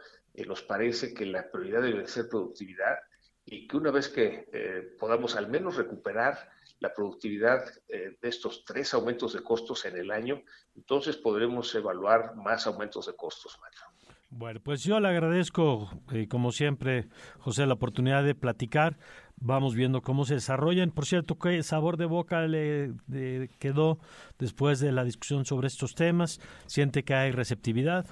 [0.46, 3.00] nos parece que la prioridad debe ser productividad
[3.48, 9.34] y que una vez que podamos al menos recuperar la productividad de estos tres aumentos
[9.34, 10.44] de costos en el año,
[10.76, 13.80] entonces podremos evaluar más aumentos de costos, Mario.
[14.30, 17.08] Bueno, pues yo le agradezco, eh, como siempre,
[17.40, 18.98] José, la oportunidad de platicar.
[19.38, 20.92] Vamos viendo cómo se desarrollan.
[20.92, 22.94] Por cierto, ¿qué sabor de boca le
[23.60, 24.00] quedó
[24.38, 26.42] después de la discusión sobre estos temas?
[26.66, 28.06] ¿Siente que hay receptividad?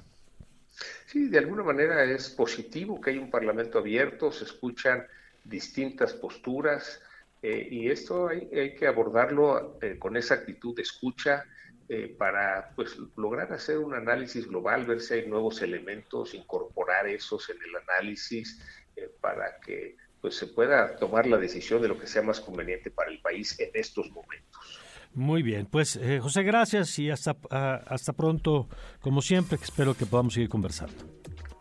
[1.05, 5.05] Sí, de alguna manera es positivo que hay un parlamento abierto, se escuchan
[5.45, 7.01] distintas posturas
[7.41, 11.45] eh, y esto hay, que abordarlo eh, con esa actitud de escucha,
[11.87, 17.47] eh, para pues lograr hacer un análisis global, ver si hay nuevos elementos, incorporar esos
[17.51, 18.59] en el análisis
[19.21, 23.11] para que pues se pueda tomar la decisión de lo que sea más conveniente para
[23.11, 24.81] el país en estos momentos.
[25.13, 28.67] Muy bien, pues José, gracias y hasta, ah, hasta pronto,
[29.01, 30.95] como siempre, espero que podamos seguir conversando.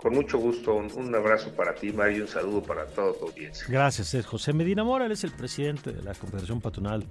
[0.05, 3.65] Con mucho gusto, un, abrazo para ti, Mario, y un saludo para todo tu audiencia.
[3.71, 7.07] Gracias, es José Medina Mora, él es el presidente de la Confederación Patronal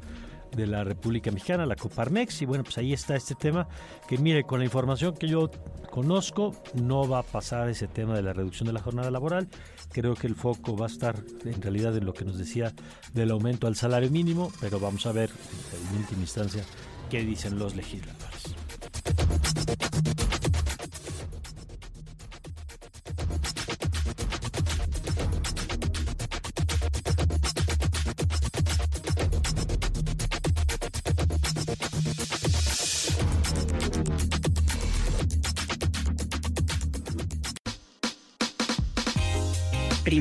[0.55, 3.67] de la República Mexicana, la Coparmex, y bueno, pues ahí está este tema,
[4.07, 5.49] que mire, con la información que yo
[5.89, 9.47] conozco, no va a pasar ese tema de la reducción de la jornada laboral,
[9.91, 12.73] creo que el foco va a estar en realidad en lo que nos decía
[13.11, 16.63] del aumento al salario mínimo, pero vamos a ver en última instancia
[17.09, 18.53] qué dicen los legisladores.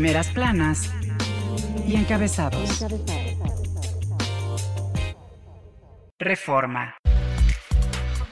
[0.03, 0.91] Primeras planas
[1.87, 2.85] y encabezados.
[6.19, 6.97] Reforma.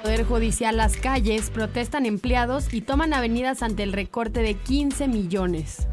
[0.02, 5.86] Poder Judicial Las Calles protestan empleados y toman avenidas ante el recorte de 15 millones.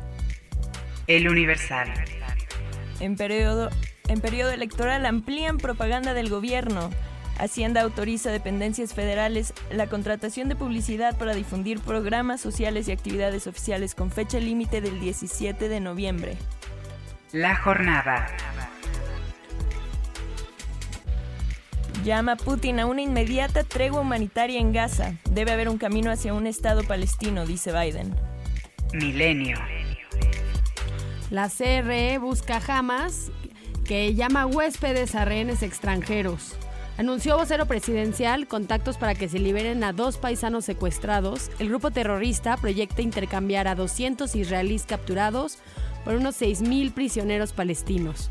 [1.05, 1.93] El Universal.
[2.99, 3.69] En periodo,
[4.07, 6.89] en periodo electoral amplían propaganda del gobierno.
[7.37, 13.93] Hacienda autoriza dependencias federales la contratación de publicidad para difundir programas sociales y actividades oficiales
[13.93, 16.37] con fecha límite del 17 de noviembre.
[17.31, 18.27] La jornada.
[22.07, 25.15] llama Putin a una inmediata tregua humanitaria en Gaza.
[25.29, 28.15] Debe haber un camino hacia un Estado palestino, dice Biden.
[28.93, 29.57] Milenio.
[31.29, 33.29] La CRE busca Hamas,
[33.83, 36.55] que llama huéspedes a rehenes extranjeros.
[36.97, 41.51] Anunció vocero presidencial contactos para que se liberen a dos paisanos secuestrados.
[41.59, 45.59] El grupo terrorista proyecta intercambiar a 200 israelíes capturados
[46.03, 48.29] por unos 6.000 prisioneros palestinos.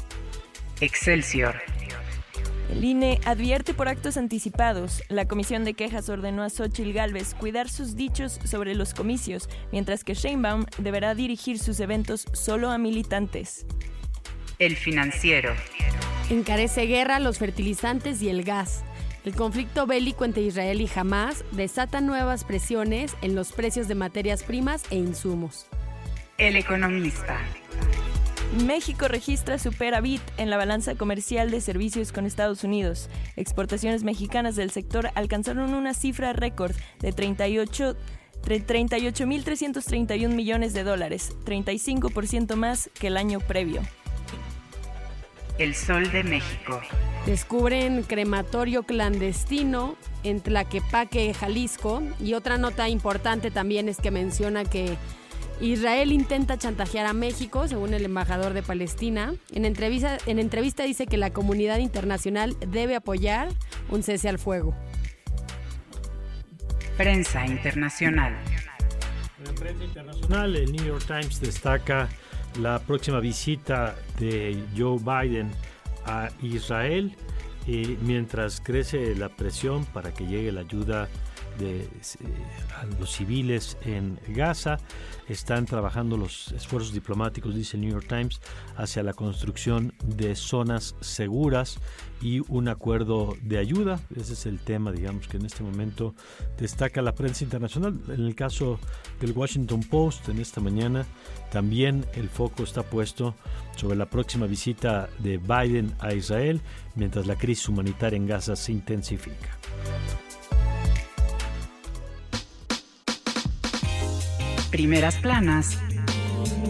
[0.80, 1.54] Excelsior.
[2.70, 5.04] El INE advierte por actos anticipados.
[5.08, 10.02] La Comisión de Quejas ordenó a Xochitl Gálvez cuidar sus dichos sobre los comicios, mientras
[10.02, 13.64] que Sheinbaum deberá dirigir sus eventos solo a militantes.
[14.58, 15.54] El financiero.
[16.28, 18.82] Encarece guerra, los fertilizantes y el gas.
[19.24, 24.42] El conflicto bélico entre Israel y Hamas desata nuevas presiones en los precios de materias
[24.42, 25.66] primas e insumos.
[26.36, 27.38] El economista.
[28.66, 33.08] México registra superávit en la balanza comercial de servicios con Estados Unidos.
[33.36, 37.96] Exportaciones mexicanas del sector alcanzaron una cifra récord de 38
[38.42, 43.82] 38.331 millones de dólares, 35% más que el año previo.
[45.58, 46.80] El Sol de México.
[47.24, 52.02] Descubren crematorio clandestino en Tlaquepaque, Jalisco.
[52.20, 54.96] Y otra nota importante también es que menciona que
[55.60, 59.34] Israel intenta chantajear a México, según el embajador de Palestina.
[59.52, 63.48] En entrevista, en entrevista dice que la comunidad internacional debe apoyar
[63.88, 64.74] un cese al fuego.
[66.98, 68.36] Prensa internacional.
[69.46, 72.08] En prensa internacional, el New York Times destaca
[72.60, 75.50] la próxima visita de Joe Biden
[76.06, 77.14] a Israel
[77.66, 81.08] y mientras crece la presión para que llegue la ayuda
[81.58, 81.88] de eh,
[82.98, 84.78] los civiles en Gaza.
[85.28, 88.40] Están trabajando los esfuerzos diplomáticos, dice el New York Times,
[88.76, 91.78] hacia la construcción de zonas seguras
[92.20, 94.00] y un acuerdo de ayuda.
[94.14, 96.14] Ese es el tema, digamos, que en este momento
[96.58, 97.98] destaca la prensa internacional.
[98.08, 98.78] En el caso
[99.20, 101.04] del Washington Post, en esta mañana,
[101.50, 103.34] también el foco está puesto
[103.76, 106.60] sobre la próxima visita de Biden a Israel,
[106.94, 109.58] mientras la crisis humanitaria en Gaza se intensifica.
[114.76, 115.78] Primeras planas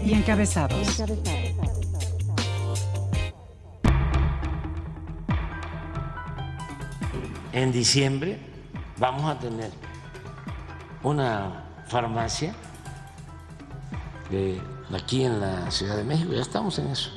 [0.04, 1.02] y encabezados.
[7.52, 8.38] En diciembre
[8.98, 9.72] vamos a tener
[11.02, 12.54] una farmacia
[14.30, 14.62] de
[14.94, 17.10] aquí en la Ciudad de México, ya estamos en eso.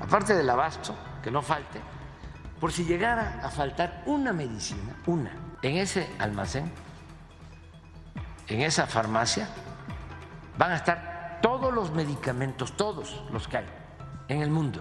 [0.00, 1.80] Aparte del abasto, que no falte,
[2.60, 5.32] por si llegara a faltar una medicina, una,
[5.62, 6.70] en ese almacén,
[8.46, 9.48] en esa farmacia,
[10.58, 13.66] van a estar todos los medicamentos, todos los que hay
[14.28, 14.80] en el mundo.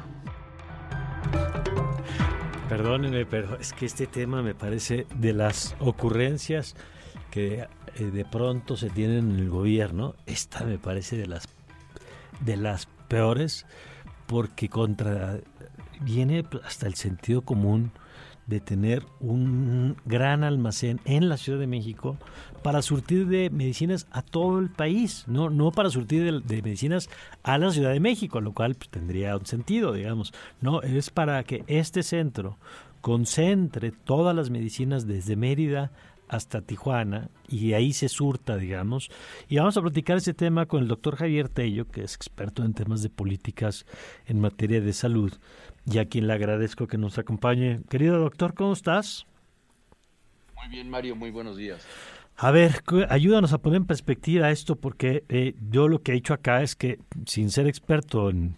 [2.70, 6.76] Perdónenme, pero es que este tema me parece de las ocurrencias
[7.30, 10.16] que eh, de pronto se tienen en el gobierno.
[10.26, 11.48] Esta me parece de las
[12.40, 13.66] de las peores
[14.26, 15.40] porque contra
[16.00, 17.92] viene hasta el sentido común
[18.52, 22.18] de tener un gran almacén en la Ciudad de México
[22.62, 27.10] para surtir de medicinas a todo el país, no, no para surtir de, medicinas
[27.44, 30.34] a la Ciudad de México, lo cual pues, tendría un sentido, digamos.
[30.60, 32.58] No, es para que este centro
[33.00, 35.92] concentre todas las medicinas desde Mérida
[36.28, 39.10] hasta Tijuana y ahí se surta, digamos.
[39.50, 42.74] Y vamos a platicar ese tema con el doctor Javier Tello, que es experto en
[42.74, 43.86] temas de políticas
[44.26, 45.34] en materia de salud,
[45.86, 47.82] y a quien le agradezco que nos acompañe.
[47.90, 49.26] Querido doctor, ¿cómo estás?
[50.56, 51.86] Muy bien, Mario, muy buenos días.
[52.38, 56.34] A ver, ayúdanos a poner en perspectiva esto, porque eh, yo lo que he dicho
[56.34, 58.58] acá es que, sin ser experto en,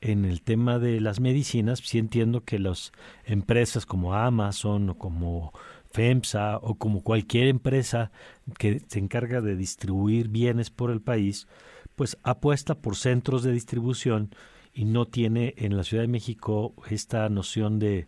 [0.00, 2.92] en el tema de las medicinas, sí entiendo que las
[3.24, 5.52] empresas como Amazon o como
[5.92, 8.10] FEMSA o como cualquier empresa
[8.58, 11.48] que se encarga de distribuir bienes por el país,
[11.96, 14.34] pues apuesta por centros de distribución
[14.74, 18.06] y no tiene en la Ciudad de México esta noción de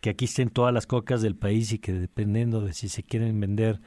[0.00, 3.38] que aquí estén todas las cocas del país y que dependiendo de si se quieren
[3.40, 3.80] vender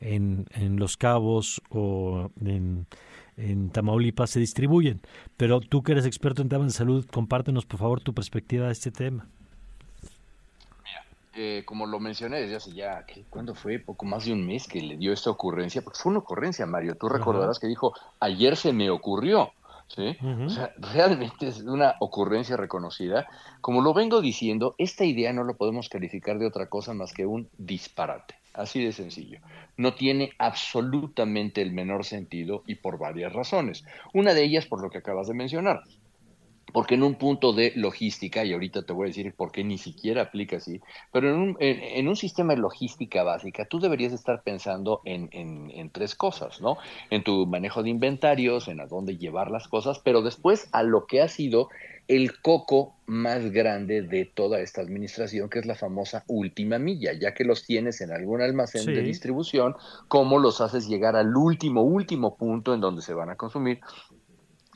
[0.00, 2.86] en, en Los Cabos o en,
[3.36, 5.00] en Tamaulipas se distribuyen.
[5.36, 8.72] Pero tú que eres experto en temas de salud, compártenos por favor tu perspectiva de
[8.72, 9.28] este tema.
[11.38, 13.78] Eh, como lo mencioné desde hace ya, ¿cuándo fue?
[13.78, 16.94] Poco más de un mes que le dio esta ocurrencia, porque fue una ocurrencia, Mario.
[16.94, 19.52] Tú recordarás que dijo, ayer se me ocurrió.
[19.88, 20.16] ¿Sí?
[20.44, 23.26] O sea, realmente es una ocurrencia reconocida.
[23.60, 27.26] Como lo vengo diciendo, esta idea no lo podemos calificar de otra cosa más que
[27.26, 28.34] un disparate.
[28.52, 29.40] Así de sencillo.
[29.76, 33.84] No tiene absolutamente el menor sentido y por varias razones.
[34.14, 35.82] Una de ellas por lo que acabas de mencionar.
[36.72, 39.78] Porque en un punto de logística, y ahorita te voy a decir por qué ni
[39.78, 40.80] siquiera aplica así,
[41.12, 45.90] pero en un, en, un sistema de logística básica, tú deberías estar pensando en, en,
[45.90, 46.76] tres cosas, ¿no?
[47.10, 51.06] En tu manejo de inventarios, en a dónde llevar las cosas, pero después a lo
[51.06, 51.68] que ha sido
[52.08, 57.34] el coco más grande de toda esta administración, que es la famosa última milla, ya
[57.34, 59.74] que los tienes en algún almacén de distribución,
[60.08, 63.80] ¿cómo los haces llegar al último, último punto en donde se van a consumir?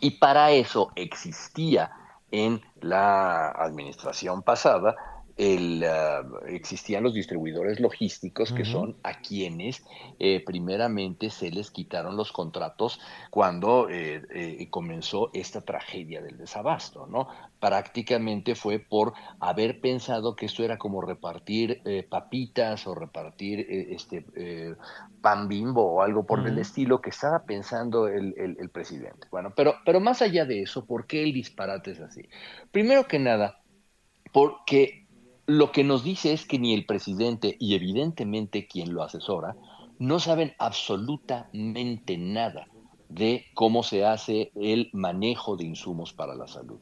[0.00, 1.92] Y para eso existía
[2.30, 4.96] en la administración pasada
[5.40, 9.82] el, ah, existían los distribuidores logísticos que son a quienes
[10.18, 13.00] eh, primeramente se les quitaron los contratos
[13.30, 17.28] cuando eh, eh, comenzó esta tragedia del desabasto, ¿no?
[17.58, 24.24] Prácticamente fue por haber pensado que esto era como repartir papitas o repartir este
[25.20, 29.26] pan bimbo o algo por el estilo que estaba pensando el, el presidente.
[29.30, 32.22] Bueno, pero, pero más allá de eso, ¿por qué el disparate es así?
[32.70, 33.60] Primero que nada,
[34.32, 34.99] porque
[35.50, 39.56] lo que nos dice es que ni el presidente y evidentemente quien lo asesora
[39.98, 42.68] no saben absolutamente nada
[43.08, 46.78] de cómo se hace el manejo de insumos para la salud.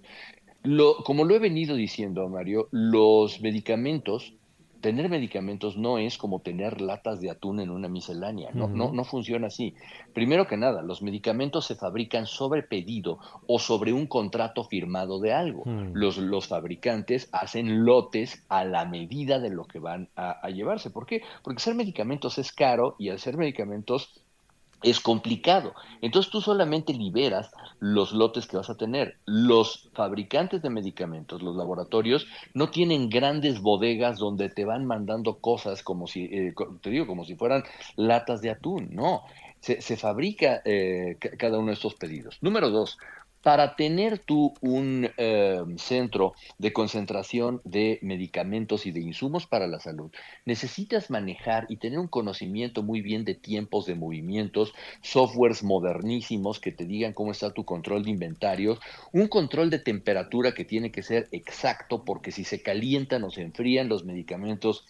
[0.64, 4.34] Lo, como lo he venido diciendo, Mario, los medicamentos
[4.80, 9.04] tener medicamentos no es como tener latas de atún en una miscelánea, no, no, no
[9.04, 9.74] funciona así.
[10.14, 15.32] Primero que nada, los medicamentos se fabrican sobre pedido o sobre un contrato firmado de
[15.32, 15.64] algo.
[15.64, 15.92] Mm.
[15.94, 20.90] Los, los fabricantes hacen lotes a la medida de lo que van a, a llevarse.
[20.90, 21.22] ¿Por qué?
[21.42, 24.22] Porque ser medicamentos es caro y ser medicamentos
[24.82, 25.74] es complicado.
[26.00, 29.16] Entonces tú solamente liberas los lotes que vas a tener.
[29.26, 35.82] Los fabricantes de medicamentos, los laboratorios, no tienen grandes bodegas donde te van mandando cosas
[35.82, 37.64] como si, eh, te digo, como si fueran
[37.96, 38.88] latas de atún.
[38.92, 39.22] No,
[39.60, 42.38] se, fabrica eh, cada uno de estos pedidos.
[42.40, 42.98] Número dos,
[43.42, 49.80] para tener tú un eh, centro de concentración de medicamentos y de insumos para la
[49.80, 50.10] salud,
[50.44, 56.72] necesitas manejar y tener un conocimiento muy bien de tiempos de movimientos, softwares modernísimos que
[56.72, 58.80] te digan cómo está tu control de inventarios,
[59.12, 63.42] un control de temperatura que tiene que ser exacto porque si se calientan o se
[63.42, 64.86] enfrían los medicamentos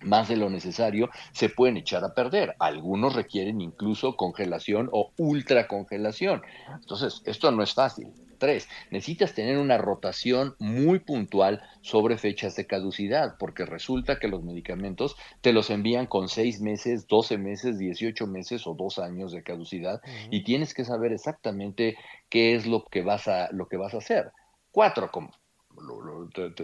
[0.00, 2.54] más de lo necesario, se pueden echar a perder.
[2.58, 6.42] Algunos requieren incluso congelación o ultracongelación.
[6.80, 8.12] Entonces, esto no es fácil.
[8.38, 14.44] Tres, necesitas tener una rotación muy puntual sobre fechas de caducidad, porque resulta que los
[14.44, 19.42] medicamentos te los envían con seis meses, doce meses, dieciocho meses o dos años de
[19.42, 21.96] caducidad y tienes que saber exactamente
[22.28, 24.30] qué es lo que vas a, lo que vas a hacer.
[24.70, 25.30] Cuatro, como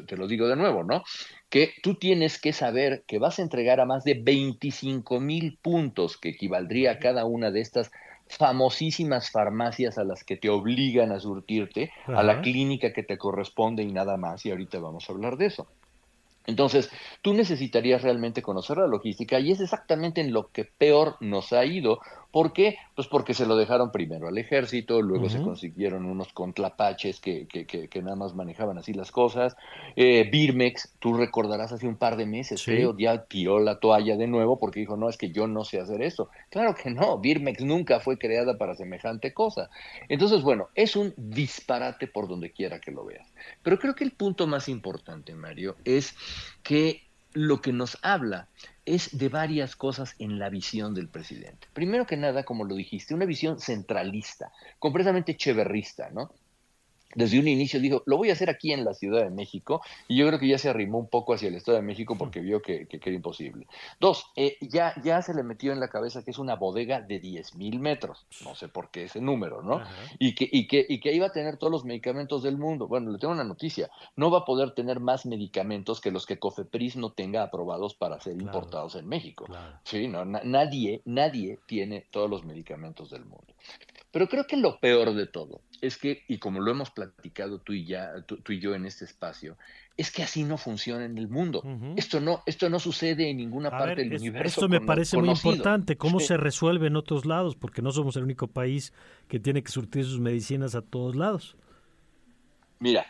[0.07, 1.03] te, lo digo de nuevo, ¿no?
[1.49, 6.17] Que tú tienes que saber que vas a entregar a más de 25 mil puntos,
[6.17, 7.91] que equivaldría a cada una de estas
[8.29, 13.83] famosísimas farmacias a las que te obligan a surtirte, a la clínica que te corresponde
[13.83, 15.67] y nada más, y ahorita vamos a hablar de eso.
[16.47, 16.91] Entonces,
[17.23, 21.65] tú necesitarías realmente conocer la logística y es exactamente en lo que peor nos ha
[21.65, 22.01] ido.
[22.35, 22.79] ¿Por qué?
[22.97, 27.65] Pues porque se lo dejaron primero al ejército, luego se consiguieron unos contrapaches que, que,
[27.65, 29.57] que, nada más manejaban así las cosas.
[29.95, 34.27] Eh, Birmex, tú recordarás hace un par de meses, creo, ya tiró la toalla de
[34.27, 36.29] nuevo porque dijo, no, es que yo no sé hacer eso.
[36.51, 39.71] Claro que no, Birmex nunca fue creada para semejante cosa.
[40.09, 43.33] Entonces, bueno, es un disparate por donde quiera que lo veas.
[43.63, 46.17] Pero creo que el punto más importante, Mario, es
[46.65, 48.49] que lo que nos habla
[48.87, 51.69] es de varias cosas en la visión del presidente.
[51.73, 56.33] Primero que nada, como lo dijiste, una visión centralista, completamente cheverrista, ¿no?
[57.15, 60.17] Desde un inicio dijo, lo voy a hacer aquí en la Ciudad de México, y
[60.17, 62.63] yo creo que ya se arrimó un poco hacia el Estado de México porque vio
[62.63, 63.67] que, que, era imposible.
[64.01, 67.21] Dos, eh, ya, ya se le metió en la cabeza que es una bodega de
[67.21, 69.83] 10 mil metros, no sé por qué ese número, ¿no?
[70.19, 72.89] Y que, y, que, y que iba a tener todos los medicamentos del mundo.
[72.89, 76.39] Bueno, le tengo una noticia, no va a poder tener más medicamentos que los que
[76.39, 79.47] Cofepris no tenga aprobados para ser importados en México.
[79.85, 83.55] Sí, no, nadie, nadie tiene todos los medicamentos del mundo.
[84.15, 87.73] Pero creo que lo peor de todo es que, y como lo hemos platicado tú
[87.73, 89.59] y, ya, tú, y yo en este espacio,
[89.97, 91.65] es que así no funciona en el mundo.
[91.97, 94.61] esto, no, esto no sucede en ninguna parte del universo.
[94.61, 98.23] Esto me parece muy importante, cómo se resuelve en otros lados, porque no somos el
[98.23, 98.93] único país
[99.27, 101.57] que tiene que surtir sus medicinas a todos lados.
[102.79, 103.07] Mira,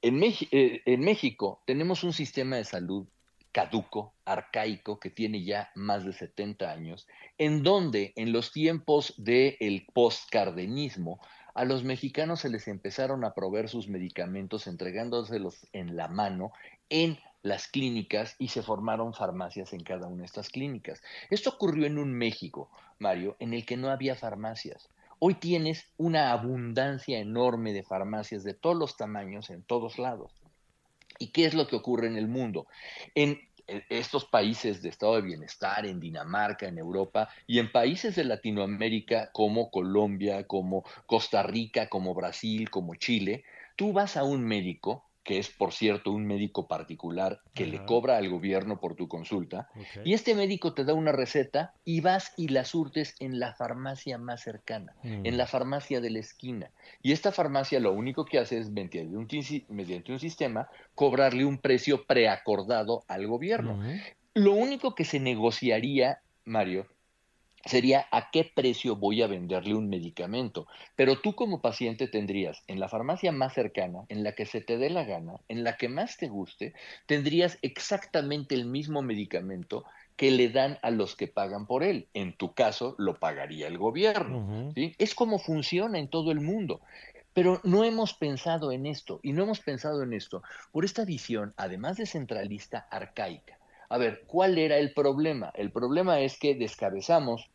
[0.00, 3.06] en, eh, en México tenemos un sistema de salud
[3.54, 7.06] caduco, arcaico, que tiene ya más de 70 años,
[7.38, 11.20] en donde en los tiempos del el postcardenismo
[11.54, 16.52] a los mexicanos se les empezaron a proveer sus medicamentos entregándoselos en la mano
[16.88, 21.00] en las clínicas y se formaron farmacias en cada una de estas clínicas.
[21.30, 24.88] Esto ocurrió en un México, Mario, en el que no había farmacias.
[25.20, 30.43] Hoy tienes una abundancia enorme de farmacias de todos los tamaños en todos lados.
[31.18, 32.66] ¿Y qué es lo que ocurre en el mundo?
[33.14, 33.40] En
[33.88, 39.30] estos países de estado de bienestar, en Dinamarca, en Europa y en países de Latinoamérica
[39.32, 43.44] como Colombia, como Costa Rica, como Brasil, como Chile,
[43.76, 48.18] tú vas a un médico que es, por cierto, un médico particular que le cobra
[48.18, 49.68] al gobierno por tu consulta,
[50.04, 54.18] y este médico te da una receta y vas y la surtes en la farmacia
[54.18, 55.36] más cercana, en mm.
[55.36, 56.70] la farmacia de la esquina.
[57.02, 59.26] Y esta farmacia lo único que hace es, mediante un,
[59.68, 63.82] mediante un sistema, cobrarle un precio preacordado al gobierno.
[64.34, 66.86] Lo único que se negociaría, Mario,
[67.66, 70.66] sería a qué precio voy a venderle un medicamento.
[70.96, 74.78] Pero tú como paciente tendrías en la farmacia más cercana, en la que se te
[74.78, 76.74] dé la gana, en la que más te guste,
[77.06, 79.84] tendrías exactamente el mismo medicamento
[80.16, 82.08] que le dan a los que pagan por él.
[82.14, 84.72] En tu caso, lo pagaría el gobierno.
[84.76, 86.80] Es como funciona en todo el mundo.
[87.32, 91.52] Pero no hemos pensado en esto, y no hemos pensado en esto por esta visión,
[91.56, 93.58] además de centralista, arcaica.
[93.88, 95.50] A ver, ¿cuál era el problema?
[95.54, 97.50] El problema es que descabezamos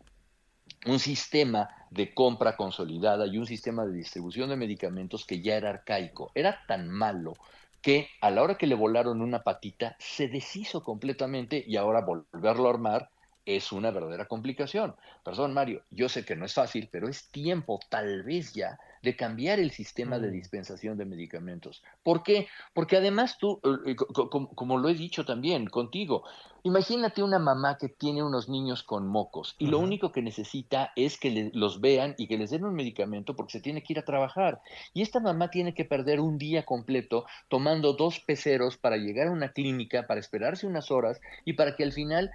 [0.85, 5.69] un sistema de compra consolidada y un sistema de distribución de medicamentos que ya era
[5.69, 6.31] arcaico.
[6.35, 7.33] Era tan malo
[7.81, 12.67] que a la hora que le volaron una patita se deshizo completamente y ahora volverlo
[12.67, 13.09] a armar
[13.45, 14.95] es una verdadera complicación.
[15.23, 19.15] Perdón, Mario, yo sé que no es fácil, pero es tiempo tal vez ya de
[19.15, 20.31] cambiar el sistema de mm.
[20.31, 21.83] dispensación de medicamentos.
[22.03, 22.47] ¿Por qué?
[22.73, 26.23] Porque además tú, eh, eh, como lo he dicho también contigo,
[26.63, 31.17] imagínate una mamá que tiene unos niños con mocos y lo único que necesita es
[31.17, 34.05] que los vean y que les den un medicamento porque se tiene que ir a
[34.05, 34.61] trabajar.
[34.93, 39.31] Y esta mamá tiene que perder un día completo tomando dos peceros para llegar a
[39.31, 42.31] una clínica, para esperarse unas horas y para que al final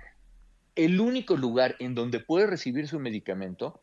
[0.74, 3.80] el único lugar en donde puede recibir su medicamento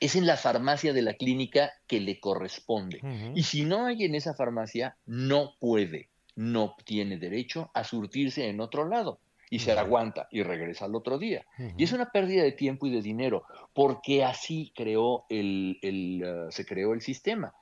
[0.00, 3.00] es en la farmacia de la clínica que le corresponde.
[3.34, 8.60] Y si no hay en esa farmacia, no puede, no tiene derecho a surtirse en
[8.60, 9.20] otro lado.
[9.52, 11.44] Y se aguanta y regresa al otro día.
[11.76, 13.44] Y es una pérdida de tiempo y de dinero,
[13.74, 15.76] porque así creó el,
[16.24, 17.52] uh, se creó el sistema.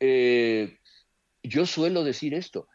[0.00, 0.78] Eh,
[1.42, 2.66] yo suelo decir esto,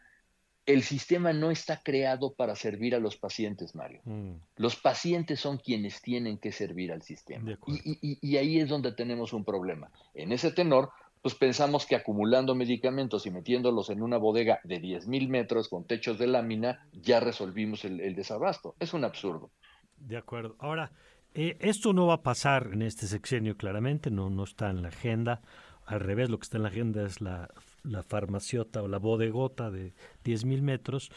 [0.66, 4.00] el sistema no está creado para servir a los pacientes, Mario.
[4.04, 4.34] Mm.
[4.56, 7.58] Los pacientes son quienes tienen que servir al sistema.
[7.66, 9.90] Y, ahí es donde tenemos un problema.
[10.14, 10.90] En ese tenor,
[11.22, 15.84] pues pensamos que acumulando medicamentos y metiéndolos en una bodega de 10 mil metros con
[15.84, 18.74] techos de lámina, ya resolvimos el, desabasto.
[18.78, 19.50] Es un absurdo.
[19.96, 20.56] De acuerdo.
[20.58, 20.92] Ahora,
[21.34, 24.88] eh, esto no va a pasar en este sexenio claramente, no, no está en la
[24.88, 25.42] agenda.
[25.90, 27.48] Al revés, lo que está en la agenda es la
[27.82, 29.92] la farmaciota o la bodegota de
[30.24, 31.10] 10.000 metros,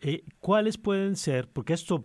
[0.00, 1.48] eh, ¿cuáles pueden ser?
[1.48, 2.04] Porque esto,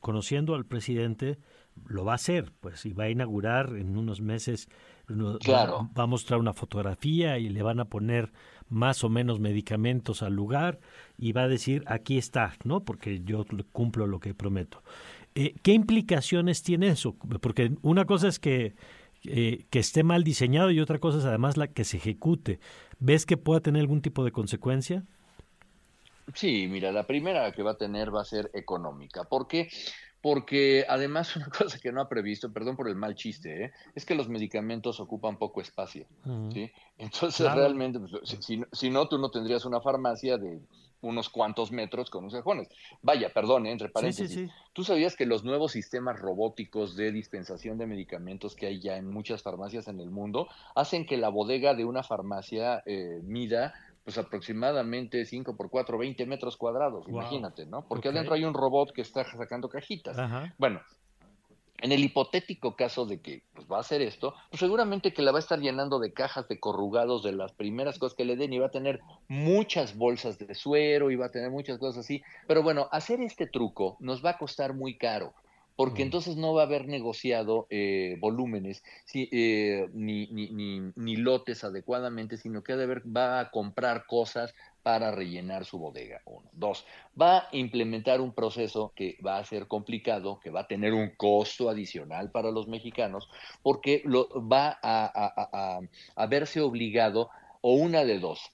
[0.00, 1.38] conociendo al presidente,
[1.86, 4.68] lo va a hacer, pues, y va a inaugurar en unos meses,
[5.40, 5.90] claro.
[5.98, 8.32] va, a mostrar una fotografía y le van a poner
[8.68, 10.78] más o menos medicamentos al lugar
[11.18, 12.84] y va a decir, aquí está, ¿no?
[12.84, 14.82] Porque yo cumplo lo que prometo.
[15.34, 17.16] Eh, ¿Qué implicaciones tiene eso?
[17.40, 18.74] Porque una cosa es que
[19.24, 22.58] eh, que esté mal diseñado y otra cosa es además la que se ejecute.
[22.98, 25.04] ¿Ves que pueda tener algún tipo de consecuencia?
[26.34, 29.24] Sí, mira, la primera que va a tener va a ser económica.
[29.24, 29.68] ¿Por qué?
[30.20, 33.72] Porque además una cosa que no ha previsto, perdón por el mal chiste, ¿eh?
[33.94, 36.06] es que los medicamentos ocupan poco espacio.
[36.52, 36.70] ¿sí?
[36.98, 40.60] Entonces realmente, pues, si, si, no, tú no tendrías una farmacia de
[41.02, 42.68] unos cuantos metros con unos cajones.
[43.02, 43.72] Vaya, perdón, ¿eh?
[43.72, 44.50] entre paréntesis.
[44.72, 49.10] ¿Tú sabías que los nuevos sistemas robóticos de dispensación de medicamentos que hay ya en
[49.10, 53.74] muchas farmacias en el mundo hacen que la bodega de una farmacia eh, mida
[54.04, 57.86] pues aproximadamente 5 por 4, 20 metros cuadrados, imagínate, ¿no?
[57.86, 60.16] Porque adentro hay un robot que está sacando cajitas.
[60.58, 60.80] Bueno,
[61.82, 65.32] en el hipotético caso de que pues, va a hacer esto, pues seguramente que la
[65.32, 68.52] va a estar llenando de cajas de corrugados de las primeras cosas que le den
[68.52, 72.22] y va a tener muchas bolsas de suero y va a tener muchas cosas así.
[72.46, 75.34] Pero bueno, hacer este truco nos va a costar muy caro
[75.74, 81.64] porque entonces no va a haber negociado eh, volúmenes eh, ni, ni, ni, ni, lotes
[81.64, 86.22] adecuadamente, sino que va a comprar cosas para rellenar su bodega.
[86.24, 86.48] Uno.
[86.52, 86.84] Dos,
[87.20, 91.10] va a implementar un proceso que va a ser complicado, que va a tener un
[91.16, 93.28] costo adicional para los mexicanos,
[93.62, 95.80] porque lo, va a,
[96.16, 97.30] a verse obligado,
[97.60, 98.50] o una de dos,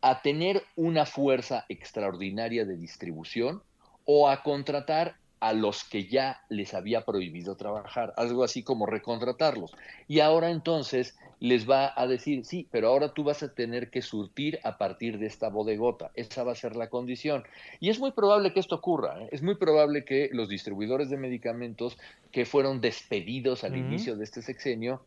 [0.00, 3.62] a tener una fuerza extraordinaria de distribución
[4.04, 9.74] o a contratar a los que ya les había prohibido trabajar, algo así como recontratarlos.
[10.06, 14.02] Y ahora entonces les va a decir, sí, pero ahora tú vas a tener que
[14.02, 17.42] surtir a partir de esta bodegota, esa va a ser la condición.
[17.80, 19.30] Y es muy probable que esto ocurra, ¿eh?
[19.32, 21.98] es muy probable que los distribuidores de medicamentos
[22.30, 25.02] que fueron despedidos al inicio de este sexenio,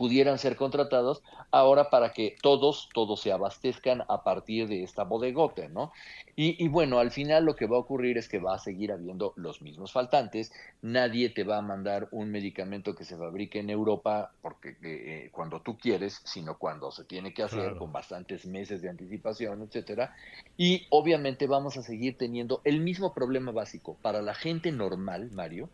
[0.00, 5.68] pudieran ser contratados ahora para que todos, todos se abastezcan a partir de esta bodegota,
[5.68, 5.92] ¿no?
[6.34, 9.34] Y, bueno, al final lo que va a ocurrir es que va a seguir habiendo
[9.36, 14.32] los mismos faltantes, nadie te va a mandar un medicamento que se fabrique en Europa
[14.40, 18.88] porque eh, cuando tú quieres, sino cuando se tiene que hacer con bastantes meses de
[18.88, 20.16] anticipación, etcétera.
[20.56, 23.98] Y obviamente vamos a seguir teniendo el mismo problema básico.
[24.00, 25.68] Para la gente normal, Mario,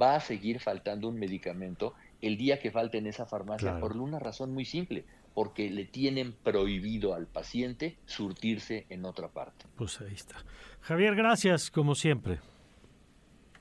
[0.00, 4.18] va a seguir faltando un medicamento el día que falte en esa farmacia por una
[4.18, 5.04] razón muy simple,
[5.34, 9.66] porque le tienen prohibido al paciente surtirse en otra parte.
[9.76, 10.36] Pues ahí está.
[10.80, 12.38] Javier, gracias como siempre.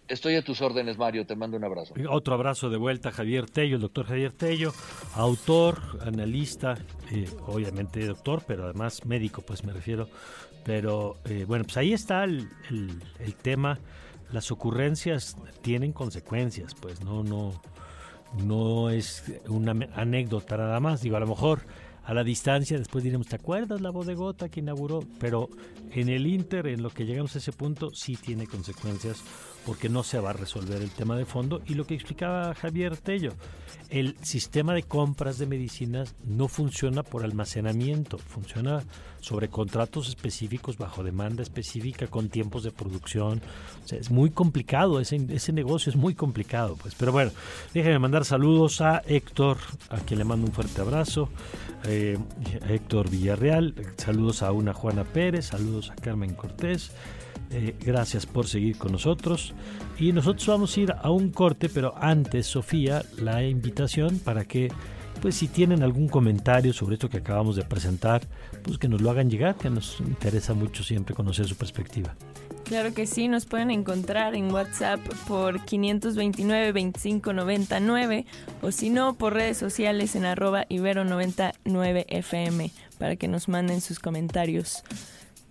[0.07, 1.25] Estoy a tus órdenes, Mario.
[1.25, 1.93] Te mando un abrazo.
[2.09, 4.73] Otro abrazo de vuelta, Javier Tello, el doctor Javier Tello,
[5.15, 6.77] autor, analista,
[7.11, 10.09] eh, obviamente doctor, pero además médico, pues me refiero.
[10.65, 12.49] Pero eh, bueno, pues ahí está el,
[13.19, 13.79] el tema.
[14.31, 17.61] Las ocurrencias tienen consecuencias, pues no, no,
[18.37, 21.01] no es una anécdota nada más.
[21.01, 21.61] Digo, a lo mejor
[22.03, 25.03] a la distancia después diremos, ¿te acuerdas la bodegota que inauguró?
[25.19, 25.49] Pero
[25.91, 29.23] en el Inter, en lo que llegamos a ese punto, sí tiene consecuencias
[29.65, 31.61] porque no se va a resolver el tema de fondo.
[31.67, 33.33] Y lo que explicaba Javier Tello,
[33.89, 38.83] el sistema de compras de medicinas no funciona por almacenamiento, funciona
[39.19, 43.41] sobre contratos específicos bajo demanda específica con tiempos de producción.
[43.89, 46.75] es muy complicado, ese, ese negocio es muy complicado.
[46.75, 47.31] pues Pero bueno,
[47.73, 49.57] déjenme mandar saludos a Héctor,
[49.89, 51.29] a quien le mando un fuerte abrazo,
[51.83, 52.17] eh,
[52.67, 56.91] Héctor Villarreal, saludos a una Juana Pérez, saludos a Carmen Cortés.
[57.53, 59.53] Eh, gracias por seguir con nosotros.
[59.99, 64.71] Y nosotros vamos a ir a un corte, pero antes, Sofía, la invitación para que,
[65.21, 68.21] pues si tienen algún comentario sobre esto que acabamos de presentar,
[68.63, 72.15] pues que nos lo hagan llegar, que nos interesa mucho siempre conocer su perspectiva.
[72.63, 78.23] Claro que sí, nos pueden encontrar en WhatsApp por 529-2599
[78.61, 84.85] o si no, por redes sociales en arroba ibero99fm para que nos manden sus comentarios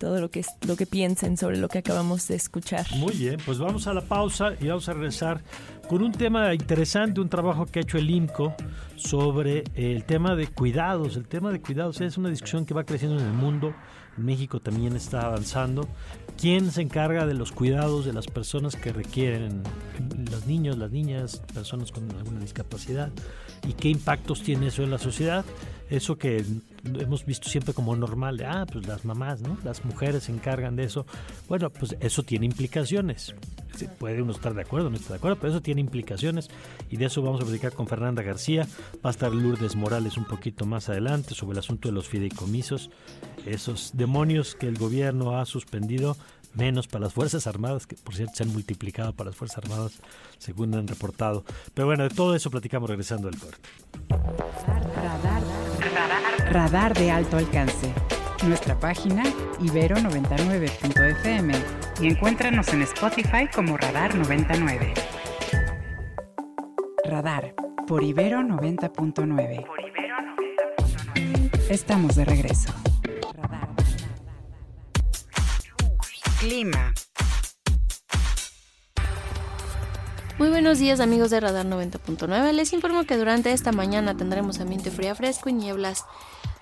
[0.01, 2.87] todo lo que, lo que piensen sobre lo que acabamos de escuchar.
[2.95, 5.43] Muy bien, pues vamos a la pausa y vamos a regresar
[5.87, 8.55] con un tema interesante, un trabajo que ha hecho el INCO
[8.95, 11.17] sobre el tema de cuidados.
[11.17, 13.75] El tema de cuidados es una discusión que va creciendo en el mundo.
[14.17, 15.87] México también está avanzando.
[16.39, 19.63] ¿Quién se encarga de los cuidados de las personas que requieren,
[20.31, 23.11] los niños, las niñas, personas con alguna discapacidad?
[23.67, 25.45] ¿Y qué impactos tiene eso en la sociedad?
[25.89, 26.43] Eso que
[26.83, 29.57] hemos visto siempre como normal, ah, pues las mamás, ¿no?
[29.63, 31.05] Las mujeres se encargan de eso.
[31.47, 33.35] Bueno, pues eso tiene implicaciones.
[33.99, 36.49] Puede uno estar de acuerdo, no estar de acuerdo, pero eso tiene implicaciones
[36.89, 38.67] y de eso vamos a platicar con Fernanda García.
[39.03, 42.89] Va a estar Lourdes Morales un poquito más adelante sobre el asunto de los fideicomisos,
[43.45, 46.17] esos demonios que el gobierno ha suspendido
[46.53, 49.93] menos para las Fuerzas Armadas, que por cierto se han multiplicado para las Fuerzas Armadas,
[50.37, 51.43] según han reportado.
[51.73, 53.69] Pero bueno, de todo eso platicamos regresando al corte.
[54.95, 55.43] Radar,
[55.79, 57.93] radar, radar de alto alcance.
[58.43, 59.23] Nuestra página
[59.59, 61.53] ibero99.fm
[62.01, 64.95] y encuéntranos en Spotify como Radar 99.
[67.05, 67.53] Radar
[67.87, 69.65] por Ibero 90.9.
[71.69, 72.73] Estamos de regreso.
[76.39, 76.93] Clima.
[80.39, 82.53] Muy buenos días amigos de Radar 90.9.
[82.53, 86.05] Les informo que durante esta mañana tendremos ambiente frío fresco y nieblas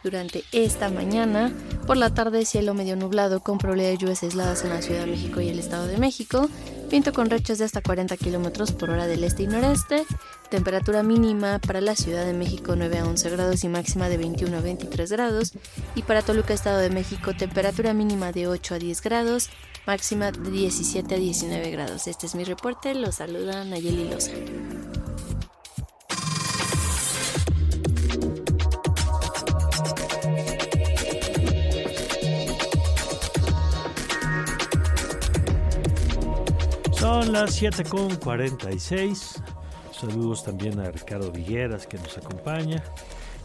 [0.03, 1.53] durante esta mañana.
[1.87, 5.11] Por la tarde cielo medio nublado con probabilidad de lluvias aisladas en la Ciudad de
[5.11, 6.49] México y el Estado de México.
[6.89, 10.05] Viento con rechas de hasta 40 km por hora del este y noreste.
[10.49, 14.57] Temperatura mínima para la Ciudad de México 9 a 11 grados y máxima de 21
[14.57, 15.53] a 23 grados.
[15.95, 19.49] Y para Toluca, Estado de México, temperatura mínima de 8 a 10 grados
[19.89, 22.05] máxima de 17 a 19 grados.
[22.05, 24.33] Este es mi reporte, los saluda Nayeli Loza.
[36.99, 39.41] Son las 7 con 46.
[39.93, 42.83] Saludos también a Ricardo Vigueras que nos acompaña.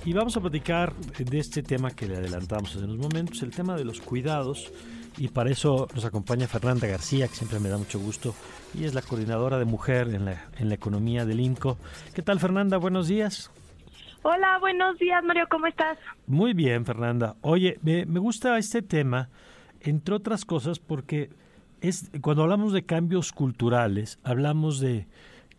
[0.04, 3.76] Y vamos a platicar de este tema que le adelantamos hace unos momentos, el tema
[3.76, 4.72] de los cuidados
[5.18, 8.34] y para eso nos acompaña Fernanda García, que siempre me da mucho gusto,
[8.74, 11.78] y es la coordinadora de mujer en la, en la economía del INCO.
[12.12, 12.76] ¿Qué tal, Fernanda?
[12.78, 13.52] Buenos días.
[14.22, 15.96] Hola, buenos días, Mario, ¿cómo estás?
[16.26, 17.36] Muy bien, Fernanda.
[17.40, 19.28] Oye, me, me gusta este tema,
[19.80, 21.30] entre otras cosas, porque
[21.88, 25.06] es cuando hablamos de cambios culturales, hablamos de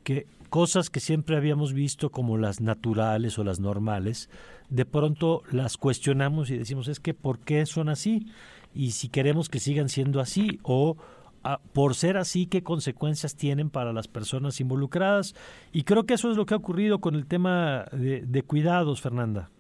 [0.04, 4.30] que cosas que siempre habíamos visto como las naturales o las normales,
[4.70, 8.28] de pronto las cuestionamos y decimos, es que ¿por qué son así?
[8.76, 10.98] y si queremos que sigan siendo así o
[11.74, 15.36] por ser así, qué consecuencias tienen para las personas involucradas.
[15.72, 19.52] Y creo que eso es lo que ha ocurrido con el tema de, cuidados, Fernanda.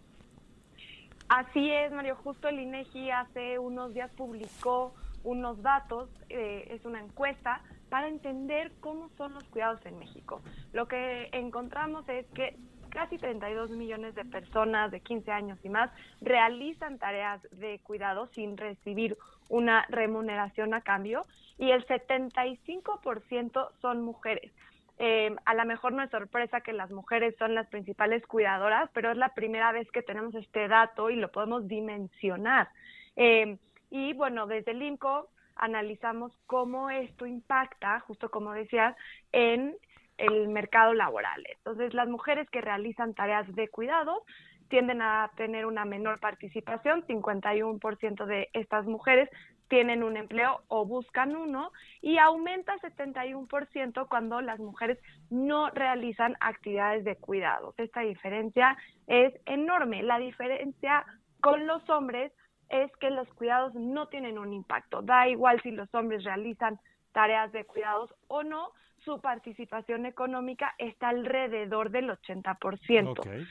[1.30, 2.16] Así es, Mario.
[2.24, 4.95] Justo el INEGI hace unos días publicó
[5.26, 10.41] unos datos, eh, es una encuesta para entender cómo son los cuidados en México.
[10.71, 12.55] Lo que encontramos es que
[12.89, 18.55] casi 32 millones de personas de 15 años y más realizan tareas de cuidado sin
[18.55, 19.17] recibir
[19.49, 21.26] una remuneración a cambio
[21.57, 24.51] y el 75% son mujeres.
[24.97, 29.11] Eh, a lo mejor no es sorpresa que las mujeres son las principales cuidadoras, pero
[29.11, 32.69] es la primera vez que tenemos este dato y lo podemos dimensionar.
[33.17, 33.57] Eh,
[33.96, 38.93] y bueno, desde el INCO analizamos cómo esto impacta, justo como decías,
[39.32, 39.74] en
[40.18, 41.46] el mercado laboral.
[41.48, 44.26] Entonces, las mujeres que realizan tareas de cuidado
[44.68, 49.30] tienden a tener una menor participación, 51% de estas mujeres
[49.70, 51.72] tienen un empleo o buscan uno
[52.02, 57.74] y aumenta 71% cuando las mujeres no realizan actividades de cuidados.
[57.78, 58.78] Esta diferencia
[59.08, 60.04] es enorme.
[60.04, 61.06] La diferencia
[61.39, 62.34] con los hombres
[62.70, 65.01] es que los cuidados no tienen un impacto.
[65.01, 66.80] Da igual si los hombres realizan
[67.11, 68.72] tareas de cuidados o no,
[69.03, 73.47] su participación económica está alrededor del 80%.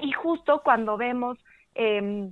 [0.00, 1.38] Y justo cuando vemos
[1.74, 2.30] eh,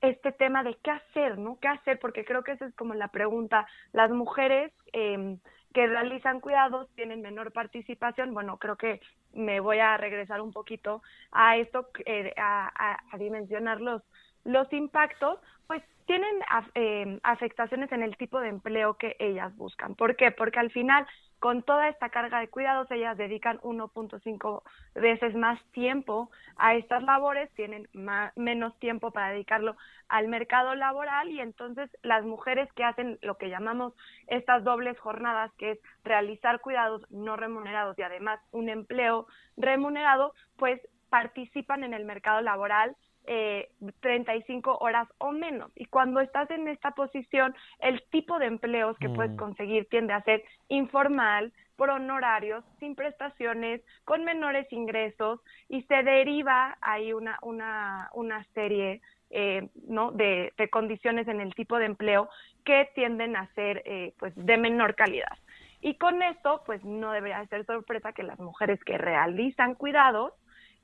[0.00, 1.58] este tema de qué hacer, ¿no?
[1.60, 1.98] ¿Qué hacer?
[1.98, 3.66] Porque creo que esa es como la pregunta.
[3.92, 5.38] Las mujeres eh,
[5.72, 8.32] que realizan cuidados tienen menor participación.
[8.32, 9.00] Bueno, creo que
[9.32, 14.02] me voy a regresar un poquito a esto, eh, a, a, dimensionar los,
[14.44, 16.40] los impactos, pues tienen
[16.74, 19.94] eh, afectaciones en el tipo de empleo que ellas buscan.
[19.94, 20.30] ¿Por qué?
[20.30, 21.06] Porque al final
[21.38, 24.62] con toda esta carga de cuidados, ellas dedican 1.5
[24.94, 27.88] veces más tiempo a estas labores, tienen
[28.34, 29.76] menos tiempo para dedicarlo
[30.08, 33.94] al mercado laboral y entonces las mujeres que hacen lo que llamamos
[34.26, 39.26] estas dobles jornadas, que es realizar cuidados no remunerados y además un empleo
[39.56, 42.96] remunerado, pues participan en el mercado laboral
[43.30, 43.68] eh,
[44.00, 45.70] 35 horas o menos.
[45.76, 49.36] Y cuando estás en esta posición, el tipo de empleos que puedes mm.
[49.36, 56.76] conseguir tiende a ser informal, por honorarios, sin prestaciones, con menores ingresos y se deriva
[56.80, 59.00] ahí una, una, una serie
[59.30, 60.10] eh, ¿no?
[60.10, 62.30] de, condiciones en el tipo de empleo
[62.64, 65.38] que tienden a ser eh, pues de menor calidad.
[65.80, 70.32] Y con esto, pues no debería ser sorpresa que las mujeres que realizan cuidados,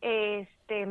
[0.01, 0.87] este,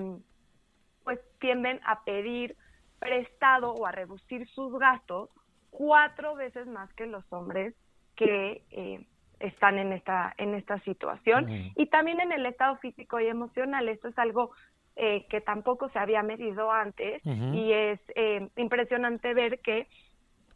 [1.04, 2.56] pues tienden a pedir
[3.00, 5.30] prestado o a reducir sus gastos
[5.72, 7.74] cuatro veces más que los hombres
[8.16, 9.06] que eh,
[9.40, 11.48] están en esta en esta situación.
[11.76, 14.52] Y también en el estado físico y emocional esto es algo
[14.96, 19.88] eh, que tampoco se había medido antes y es eh, impresionante ver que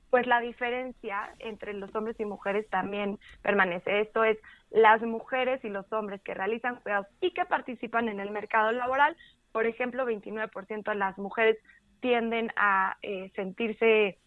[0.09, 4.01] pues la diferencia entre los hombres y mujeres también permanece.
[4.01, 4.37] Esto es,
[4.69, 9.17] las mujeres y los hombres que realizan cuidados y que participan en el mercado laboral
[9.57, 11.57] por ejemplo, 29% de las mujeres
[11.99, 14.19] tienden a eh, sentirse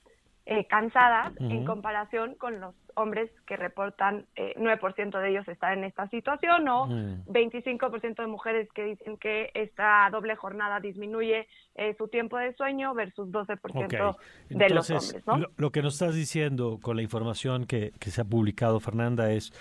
[0.45, 5.85] eh, cansadas en comparación con los hombres que reportan eh, 9% de ellos estar en
[5.85, 12.09] esta situación o 25% de mujeres que dicen que esta doble jornada disminuye eh, su
[12.09, 14.17] tiempo de sueño versus 12%
[14.49, 15.25] de los hombres.
[15.29, 15.47] ¿no?
[15.57, 19.53] Lo, que nos estás diciendo con la información que, que se ha publicado, Fernanda, es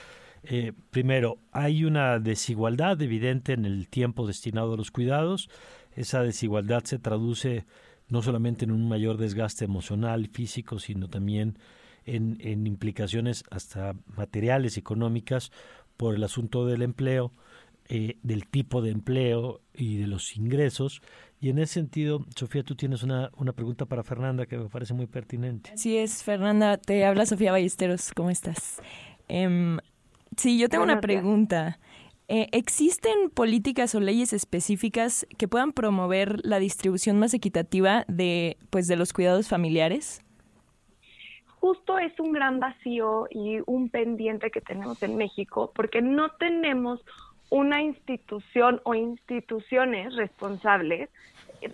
[0.44, 5.50] eh, primero, hay una desigualdad evidente en el tiempo destinado a los cuidados.
[5.96, 7.66] Esa desigualdad se traduce
[8.08, 11.60] no solamente en un mayor desgaste emocional, físico, sino también
[12.06, 15.52] en, en implicaciones hasta materiales, económicas,
[15.98, 17.32] por el asunto del empleo,
[17.90, 21.02] eh, del tipo de empleo y de los ingresos.
[21.42, 24.94] Y en ese sentido, Sofía, tú tienes una, una pregunta para Fernanda que me parece
[24.94, 25.72] muy pertinente.
[25.76, 26.78] Sí es, Fernanda.
[26.78, 28.12] Te habla Sofía Ballesteros.
[28.16, 28.82] ¿Cómo estás?
[29.28, 29.78] Eh,
[30.40, 31.80] Sí, yo tengo una pregunta.
[32.30, 38.88] Eh, ¿Existen políticas o leyes específicas que puedan promover la distribución más equitativa de, pues,
[38.88, 40.24] de los cuidados familiares?
[41.60, 47.04] Justo es un gran vacío y un pendiente que tenemos en México porque no tenemos
[47.50, 51.10] una institución o instituciones responsables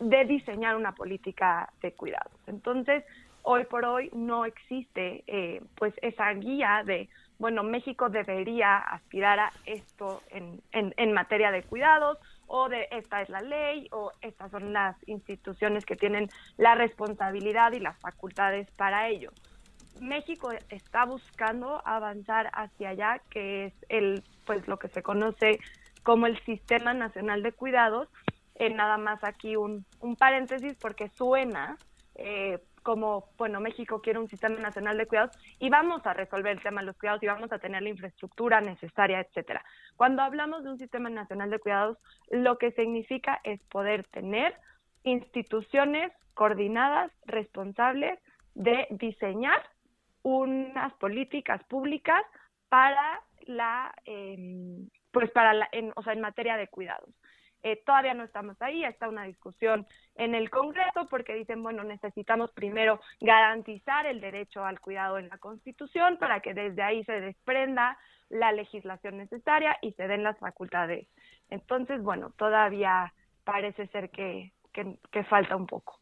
[0.02, 2.34] de diseñar una política de cuidados.
[2.48, 3.04] Entonces,
[3.44, 7.08] hoy por hoy no existe eh, pues esa guía de
[7.38, 12.18] bueno, México debería aspirar a esto en, en, materia de cuidados
[12.48, 17.74] o de esta es la ley o estas son las instituciones que tienen la responsabilidad
[17.74, 19.32] y las facultades para ello.
[20.00, 25.60] México está buscando avanzar hacia allá, que es el, pues lo que se conoce
[26.04, 28.10] como el Sistema Nacional de Cuidados.
[28.56, 31.78] Eh, nada más aquí un, un paréntesis porque suena
[32.16, 36.62] eh, como, bueno, México quiere un sistema nacional de cuidados y vamos a resolver el
[36.62, 39.66] tema de los cuidados y vamos a tener la infraestructura necesaria, etcétera.
[39.98, 41.98] Cuando hablamos de un sistema nacional de cuidados,
[42.30, 44.54] lo que significa es poder tener
[45.04, 48.20] instituciones coordinadas, responsables
[48.54, 49.64] de diseñar
[50.22, 52.22] unas políticas públicas
[52.70, 57.10] para la, em, pues para la, en, o sea, en materia de cuidados.
[57.66, 62.52] Eh, todavía no estamos ahí, está una discusión en el Congreso porque dicen, bueno, necesitamos
[62.52, 67.98] primero garantizar el derecho al cuidado en la Constitución para que desde ahí se desprenda
[68.30, 71.08] la legislación necesaria y se den las facultades.
[71.50, 73.12] Entonces, bueno, todavía
[73.44, 76.00] parece ser que, que, falta un poco.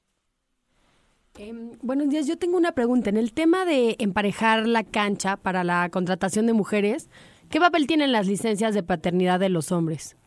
[1.39, 3.09] Em, buenos días, yo tengo una pregunta.
[3.09, 7.09] En el tema de emparejar la cancha para la contratación de mujeres,
[7.49, 10.17] ¿qué papel tienen las licencias de paternidad de los hombres?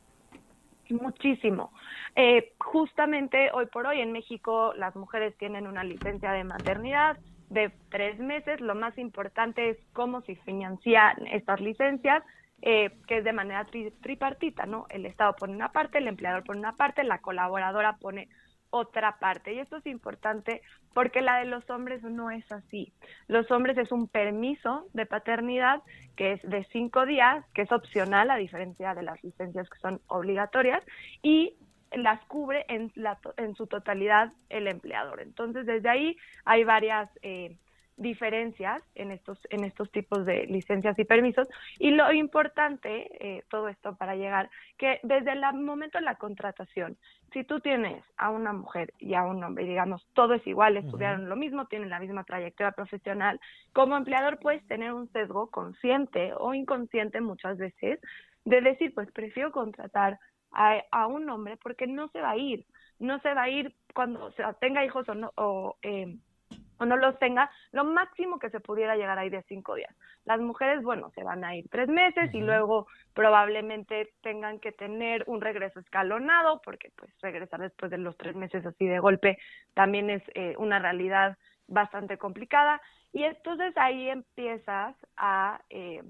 [0.95, 1.73] Muchísimo.
[2.15, 7.19] Eh, justamente hoy por hoy en México las mujeres tienen una licencia de maternidad
[7.51, 8.61] de tres meses.
[8.61, 12.23] Lo más importante es cómo se financian estas licencias,
[12.63, 13.67] eh, que es de manera
[14.01, 14.87] tripartita, ¿no?
[14.89, 18.29] El Estado pone una parte, el empleador pone una parte, la colaboradora pone
[18.77, 19.55] otra parte.
[19.55, 20.63] Y esto es importante
[20.95, 22.93] porque la de los hombres no es así.
[23.29, 25.83] Los hombres es un permiso de paternidad
[26.17, 30.01] que es de cinco días, que es opcional a diferencia de las licencias que son
[30.07, 30.83] obligatorias
[31.23, 31.55] y
[31.93, 35.21] las cubre en, la, en su totalidad el empleador.
[35.21, 37.57] Entonces, desde ahí hay varias eh,
[37.97, 41.49] diferencias en estos, en estos tipos de licencias y permisos.
[41.79, 46.97] Y lo importante, eh, todo esto para llegar, que desde el momento de la contratación,
[47.33, 51.29] si tú tienes a una mujer y a un hombre, digamos, todo es igual, estudiaron
[51.29, 53.41] lo mismo, tienen la misma trayectoria profesional,
[53.73, 58.01] como empleador puedes tener un sesgo consciente o inconsciente muchas veces
[58.45, 60.19] de decir, pues prefiero contratar
[60.53, 62.65] a, a un hombre porque no se va a ir,
[62.99, 64.31] no se va a ir cuando
[64.61, 66.17] tenga hijos o no, o, eh,
[66.79, 69.95] o no los tenga, lo máximo que se pudiera llegar a ir de cinco días.
[70.25, 75.25] Las mujeres, bueno, se van a ir tres meses y luego probablemente tengan que tener
[75.27, 79.39] un regreso escalonado, porque pues regresar después de los tres meses así de golpe
[79.75, 81.37] también es eh, una realidad
[81.69, 82.81] bastante complicada.
[83.13, 86.03] Y entonces ahí empiezas a eh,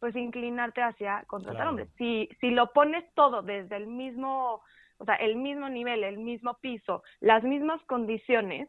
[0.00, 1.88] pues inclinarte hacia contratar hombres.
[1.96, 4.60] Si, si lo pones todo desde el mismo,
[4.98, 8.68] o sea, el mismo nivel, el mismo piso, las mismas condiciones,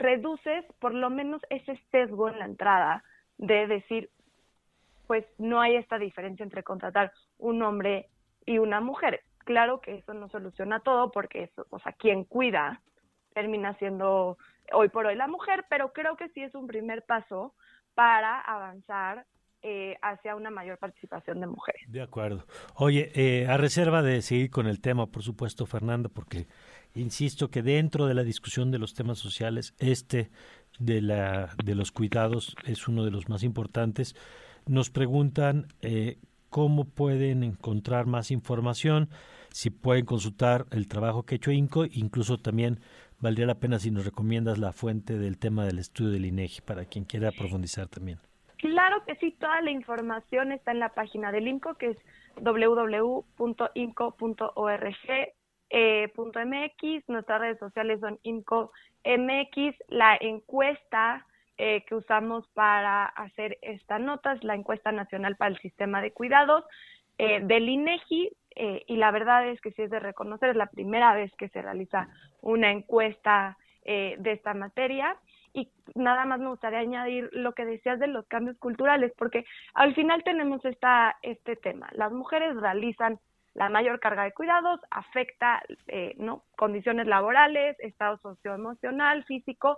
[0.00, 3.04] reduces por lo menos ese sesgo en la entrada
[3.38, 4.10] de decir,
[5.06, 8.08] pues no hay esta diferencia entre contratar un hombre
[8.46, 9.22] y una mujer.
[9.44, 12.80] Claro que eso no soluciona todo porque eso, o sea, quien cuida
[13.34, 14.38] termina siendo
[14.72, 17.54] hoy por hoy la mujer, pero creo que sí es un primer paso
[17.94, 19.26] para avanzar
[19.62, 21.82] eh, hacia una mayor participación de mujeres.
[21.88, 22.46] De acuerdo.
[22.74, 26.46] Oye, eh, a reserva de seguir con el tema, por supuesto, Fernando, porque
[26.94, 30.30] insisto que dentro de la discusión de los temas sociales, este
[30.78, 34.16] de, la, de los cuidados es uno de los más importantes.
[34.66, 39.10] Nos preguntan eh, cómo pueden encontrar más información,
[39.50, 42.80] si pueden consultar el trabajo que ha hecho INCO, incluso también
[43.18, 46.84] valdría la pena si nos recomiendas la fuente del tema del estudio del INEGI para
[46.86, 48.20] quien quiera profundizar también.
[48.60, 51.96] Claro que sí, toda la información está en la página del INCO, que es
[52.36, 53.24] www.inco.org
[55.72, 56.12] eh,
[57.06, 64.44] nuestras redes sociales son INCOMX, la encuesta eh, que usamos para hacer esta nota es
[64.44, 66.64] la encuesta nacional para el sistema de cuidados
[67.18, 70.66] eh, del INEGI eh, y la verdad es que sí es de reconocer, es la
[70.66, 72.08] primera vez que se realiza
[72.40, 75.16] una encuesta eh, de esta materia
[75.52, 79.44] y nada más me gustaría añadir lo que decías de los cambios culturales, porque
[79.74, 81.88] al final tenemos esta, este tema.
[81.92, 83.18] Las mujeres realizan
[83.54, 86.44] la mayor carga de cuidados afecta eh, ¿no?
[86.56, 89.76] condiciones laborales, estado socioemocional, físico,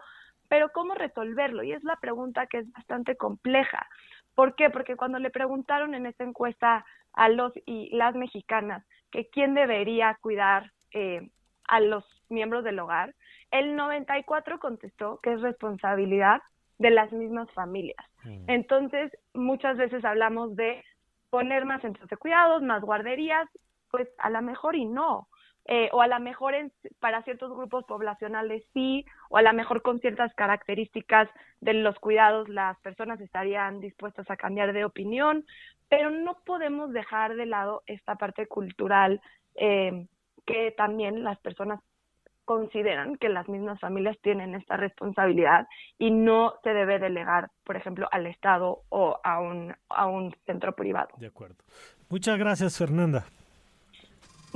[0.48, 1.62] pero ¿cómo resolverlo?
[1.62, 3.86] Y es la pregunta que es bastante compleja.
[4.34, 4.68] ¿Por qué?
[4.68, 10.18] Porque cuando le preguntaron en esta encuesta a los y las mexicanas que quién debería
[10.20, 11.30] cuidar eh,
[11.64, 13.14] a los miembros del hogar,
[13.52, 16.42] el 94 contestó que es responsabilidad
[16.78, 18.04] de las mismas familias.
[18.24, 18.44] Mm.
[18.48, 20.82] Entonces, muchas veces hablamos de
[21.30, 23.48] poner más centros de cuidados, más guarderías,
[23.90, 25.28] pues a lo mejor y no.
[25.66, 26.54] Eh, o a lo mejor
[26.98, 31.28] para ciertos grupos poblacionales sí, o a lo mejor con ciertas características
[31.60, 35.44] de los cuidados las personas estarían dispuestas a cambiar de opinión,
[35.88, 39.20] pero no podemos dejar de lado esta parte cultural
[39.54, 40.06] eh,
[40.46, 41.78] que también las personas
[42.44, 45.66] consideran que las mismas familias tienen esta responsabilidad
[45.98, 50.74] y no se debe delegar, por ejemplo, al Estado o a un, a un centro
[50.74, 51.08] privado.
[51.18, 51.56] De acuerdo.
[52.08, 53.24] Muchas gracias, Fernanda.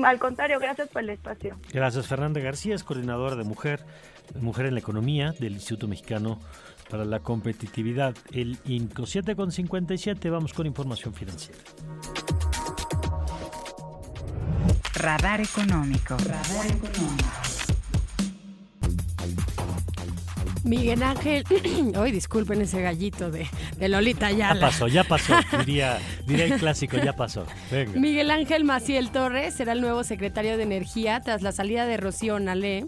[0.03, 1.57] Al contrario, gracias por el espacio.
[1.73, 3.81] Gracias, Fernanda García, es coordinadora de Mujer,
[4.41, 6.39] Mujer en la Economía del Instituto Mexicano
[6.91, 10.31] para la Competitividad, el INCO 7.57.
[10.31, 11.59] Vamos con información financiera.
[14.95, 16.17] Radar económico.
[16.19, 17.46] Radar económico.
[20.67, 21.45] Miguel Ángel,
[21.97, 23.49] hoy disculpen ese gallito de,
[23.89, 27.47] Lolita Ya pasó, ya pasó, diría, diría el clásico, ya pasó.
[27.95, 32.41] Miguel Ángel Maciel Torres será el nuevo secretario de Energía tras la salida de Rocío
[32.41, 32.87] Nalé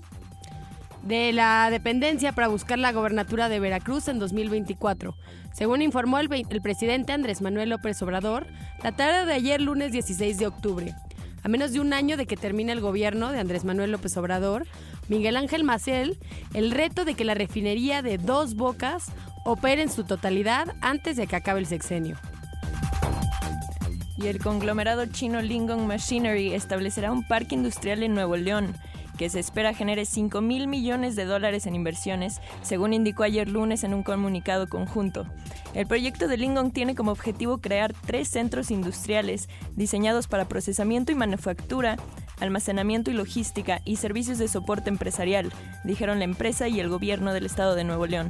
[1.02, 5.14] de la dependencia para buscar la gobernatura de Veracruz en 2024.
[5.52, 8.48] Según informó el, el presidente Andrés Manuel López Obrador,
[8.82, 10.94] la tarde de ayer, lunes 16 de octubre.
[11.42, 14.66] A menos de un año de que termine el gobierno de Andrés Manuel López Obrador,
[15.08, 16.18] Miguel Ángel Maciel
[16.54, 19.06] el reto de que la refinería de Dos Bocas
[19.44, 22.16] opere en su totalidad antes de que acabe el sexenio.
[24.16, 28.74] Y el conglomerado chino Lingon Machinery establecerá un parque industrial en Nuevo León
[29.18, 33.84] que se espera genere 5 mil millones de dólares en inversiones, según indicó ayer lunes
[33.84, 35.26] en un comunicado conjunto.
[35.74, 41.16] El proyecto de Lingon tiene como objetivo crear tres centros industriales diseñados para procesamiento y
[41.16, 41.96] manufactura,
[42.40, 45.52] almacenamiento y logística y servicios de soporte empresarial,
[45.84, 48.28] dijeron la empresa y el gobierno del estado de Nuevo León.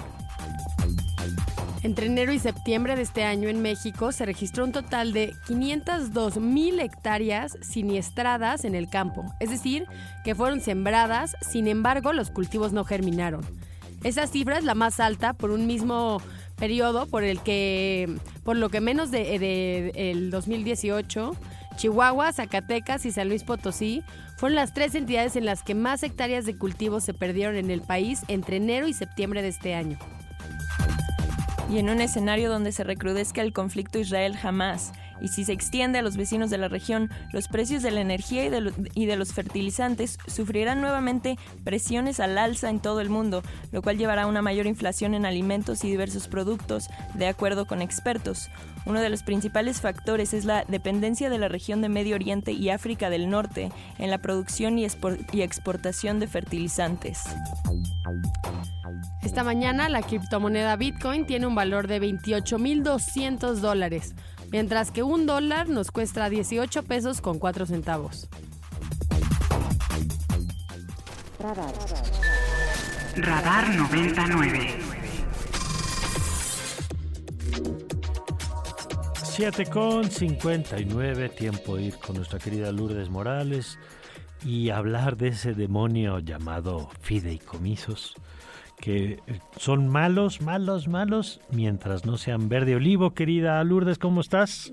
[1.83, 6.39] Entre enero y septiembre de este año en México se registró un total de 502
[6.39, 9.87] mil hectáreas siniestradas en el campo, es decir,
[10.24, 13.43] que fueron sembradas, sin embargo los cultivos no germinaron.
[14.03, 16.20] Esa cifra es la más alta por un mismo
[16.57, 18.12] periodo por el que,
[18.43, 21.37] por lo que menos de, de el 2018
[21.76, 24.03] Chihuahua, Zacatecas y San Luis Potosí
[24.37, 27.83] fueron las tres entidades en las que más hectáreas de cultivos se perdieron en el
[27.83, 29.97] país entre enero y septiembre de este año.
[31.71, 36.03] Y en un escenario donde se recrudezca el conflicto Israel-Jamás y si se extiende a
[36.03, 38.45] los vecinos de la región, los precios de la energía
[38.95, 43.43] y de, los fertilizantes sufrirán nuevamente presiones al alza en todo el mundo,
[43.73, 47.83] lo cual llevará a una mayor inflación en alimentos y diversos productos, de acuerdo con
[47.83, 48.49] expertos.
[48.87, 52.71] Uno de los principales factores es la dependencia de la región de Medio Oriente y
[52.71, 54.87] África del Norte en la producción y,
[55.33, 57.25] y exportación de fertilizantes.
[59.23, 64.14] Esta mañana la criptomoneda Bitcoin tiene un valor de 28.200 dólares,
[64.51, 68.29] mientras que un dólar nos cuesta 18 pesos con 4 centavos.
[71.39, 71.75] Radar,
[73.17, 74.89] Radar 99.
[79.23, 83.79] 7 con 59, tiempo de ir con nuestra querida Lourdes Morales
[84.45, 88.17] y hablar de ese demonio llamado fideicomisos
[88.81, 93.14] que eh, son malos, malos, malos, mientras no sean verde olivo.
[93.14, 94.72] Querida Lourdes, ¿cómo estás?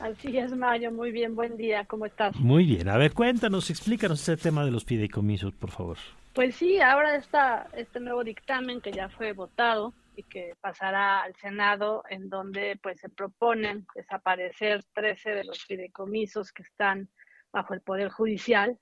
[0.00, 0.90] Así es, Mario.
[0.92, 1.84] Muy bien, buen día.
[1.84, 2.36] ¿Cómo estás?
[2.36, 2.88] Muy bien.
[2.88, 5.98] A ver, cuéntanos, explícanos ese tema de los fideicomisos, por favor.
[6.34, 11.34] Pues sí, ahora está este nuevo dictamen que ya fue votado y que pasará al
[11.36, 17.08] Senado, en donde pues se proponen desaparecer 13 de los fideicomisos que están
[17.52, 18.78] bajo el Poder Judicial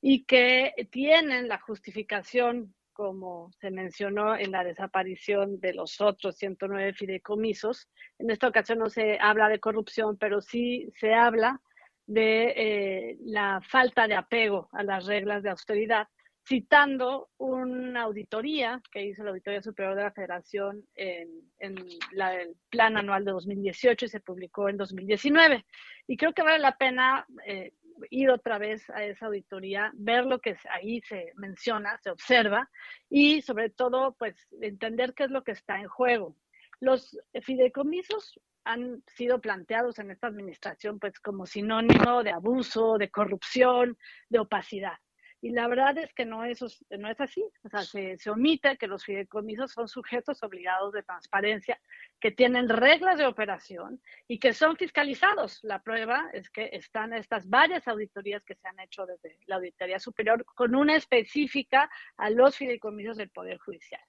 [0.00, 6.94] y que tienen la justificación como se mencionó en la desaparición de los otros 109
[6.94, 7.90] fideicomisos.
[8.18, 11.60] En esta ocasión no se habla de corrupción, pero sí se habla
[12.06, 16.08] de eh, la falta de apego a las reglas de austeridad,
[16.48, 21.28] citando una auditoría que hizo la Auditoría Superior de la Federación en,
[21.58, 25.66] el Plan Anual de 2018 y se publicó en 2019.
[26.06, 27.72] Y creo que vale la pena eh,
[28.10, 32.70] ir otra vez a esa auditoría, ver lo que ahí se menciona, se observa
[33.08, 36.36] y sobre todo, pues, entender qué es lo que está en juego.
[36.80, 43.96] Los fideicomisos han sido planteados en esta administración, pues, como sinónimo de abuso, de corrupción,
[44.28, 44.98] de opacidad.
[45.40, 47.44] Y la verdad es que no, no es así.
[47.62, 51.80] O sea, se, se omite que los fideicomisos son sujetos obligados de transparencia,
[52.20, 55.60] que tienen reglas de operación y que son fiscalizados.
[55.62, 59.98] La prueba es que están estas varias auditorías que se han hecho desde la Auditoría
[59.98, 64.00] Superior con una específica a los fideicomisos del Poder Judicial.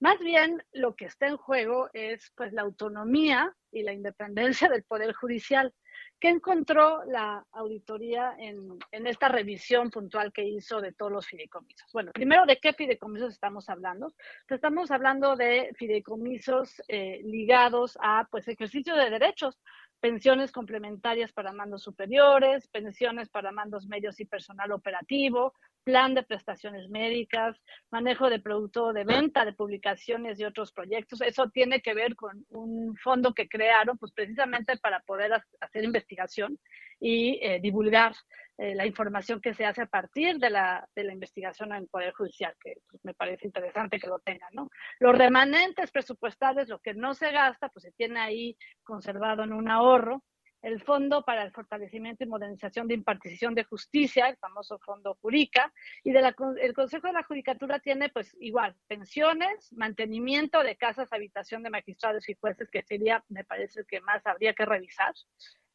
[0.00, 4.84] Más bien, lo que está en juego es pues la autonomía y la independencia del
[4.84, 5.72] Poder Judicial.
[6.20, 11.90] ¿Qué encontró la auditoría en, esta revisión puntual que hizo de todos los fideicomisos?
[11.92, 14.08] Bueno, primero, ¿de qué fideicomisos estamos hablando?
[14.48, 19.58] Pues estamos hablando de fideicomisos eh, ligados a pues, ejercicio de derechos,
[20.04, 26.90] pensiones complementarias para mandos superiores, pensiones para mandos medios y personal operativo, plan de prestaciones
[26.90, 27.56] médicas,
[27.90, 31.22] manejo de producto de venta, de publicaciones y otros proyectos.
[31.22, 36.58] Eso tiene que ver con un fondo que crearon pues precisamente para poder hacer investigación
[37.00, 38.12] y eh, divulgar
[38.56, 41.88] eh, la información que se hace a partir de la, de la investigación en el
[41.88, 44.70] Poder Judicial, que pues, me parece interesante que lo tengan, ¿no?
[45.00, 49.68] Los remanentes presupuestales, lo que no se gasta, pues se tiene ahí conservado en un
[49.68, 50.22] ahorro.
[50.62, 55.70] El Fondo para el Fortalecimiento y Modernización de Impartición de Justicia, el famoso Fondo Jurica,
[56.02, 61.62] y de el Consejo de la Judicatura tiene, pues, igual, pensiones, mantenimiento de casas, habitación
[61.64, 65.12] de magistrados y jueces, que sería, me parece, que más habría que revisar.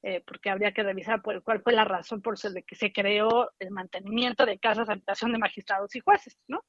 [0.02, 3.72] Eh, porque habría que revisar cuál fue la razón por la que se creó el
[3.72, 6.64] mantenimiento de casas habitación de magistrados y jueces, ¿no?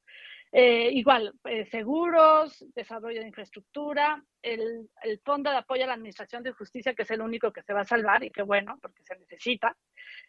[0.51, 6.43] Eh, igual, eh, seguros, desarrollo de infraestructura, el, el, Fondo de Apoyo a la Administración
[6.43, 9.05] de Justicia, que es el único que se va a salvar y que bueno, porque
[9.05, 9.76] se necesita,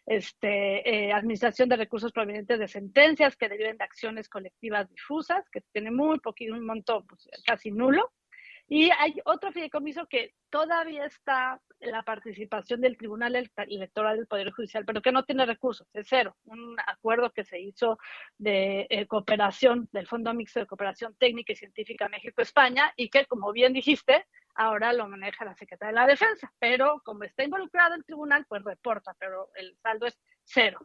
[0.06, 5.90] este, Administración de Recursos Provenientes de Sentencias que deriven de acciones colectivas difusas, que tiene
[5.90, 8.12] muy poquito, un monto pues, casi nulo,
[8.74, 14.50] y hay otro fideicomiso que todavía está en la participación del Tribunal Electoral del Poder
[14.50, 16.38] Judicial, pero que no tiene recursos, es cero.
[16.46, 17.98] Un acuerdo que se hizo
[18.38, 23.52] de eh, cooperación del Fondo Mixto de Cooperación Técnica y Científica México-España y que, como
[23.52, 28.06] bien dijiste, ahora lo maneja la Secretaría de la Defensa, pero como está involucrado el
[28.06, 30.78] tribunal, pues reporta, pero el saldo es cero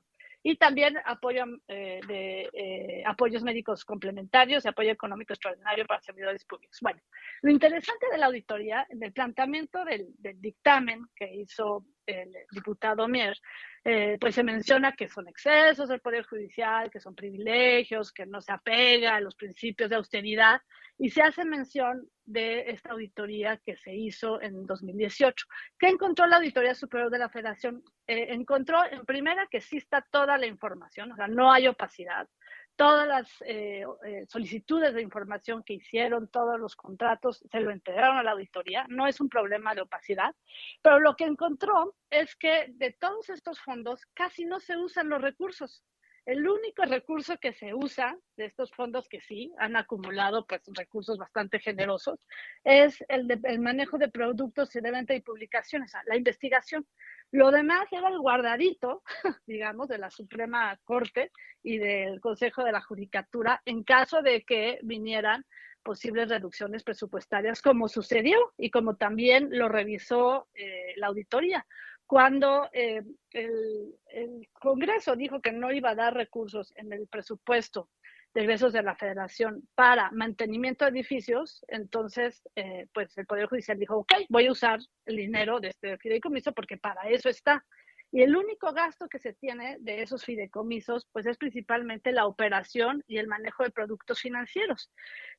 [0.50, 6.46] y también apoyo eh, de eh, apoyos médicos complementarios y apoyo económico extraordinario para servidores
[6.46, 6.78] públicos.
[6.82, 7.02] Bueno,
[7.42, 10.08] lo interesante de la auditoría, en el planteamiento del,
[10.40, 13.38] dictamen que hizo el diputado Mier,
[13.84, 18.42] eh, pues se menciona que son excesos del Poder Judicial, que son privilegios, que no
[18.42, 20.62] se apega a los principios de austeridad,
[20.98, 25.46] y se hace mención de esta auditoría que se hizo en 2018.
[25.78, 27.84] ¿Qué encontró la Auditoría Superior de la Federación?
[28.08, 29.80] Eh, encontró en primera que sí
[30.12, 32.28] toda la información, o sea, no hay opacidad.
[32.78, 38.18] Todas las eh, eh, solicitudes de información que hicieron, todos los contratos, se lo entregaron
[38.18, 38.86] a la auditoría.
[38.88, 40.34] No es un problema de opacidad,
[40.82, 45.22] pero lo que encontró es que de todos estos fondos casi no se usan los
[45.22, 45.84] recursos.
[46.28, 51.18] El único recurso que se usa de estos fondos que sí han acumulado pues recursos
[51.18, 52.20] bastante generosos
[52.66, 56.86] es el, de, el manejo de productos y de venta y publicaciones, la investigación.
[57.32, 59.04] Lo demás era el guardadito,
[59.46, 64.80] digamos, de la Suprema Corte y del Consejo de la Judicatura en caso de que
[64.84, 65.46] vinieran
[65.84, 71.66] posibles reducciones presupuestarias, como sucedió y como también lo revisó eh, la auditoría.
[72.06, 77.90] Cuando eh, el, Congreso dijo que no iba a dar recursos en el presupuesto
[78.34, 83.80] de egresos de la Federación para mantenimiento de edificios, entonces, eh, pues el Poder Judicial
[83.80, 87.66] dijo, ok, voy a usar el dinero de este fideicomiso porque para eso está.
[88.12, 93.04] Y el único gasto que se tiene de esos fideicomisos, pues es principalmente la operación
[93.06, 94.90] y el manejo de productos financieros.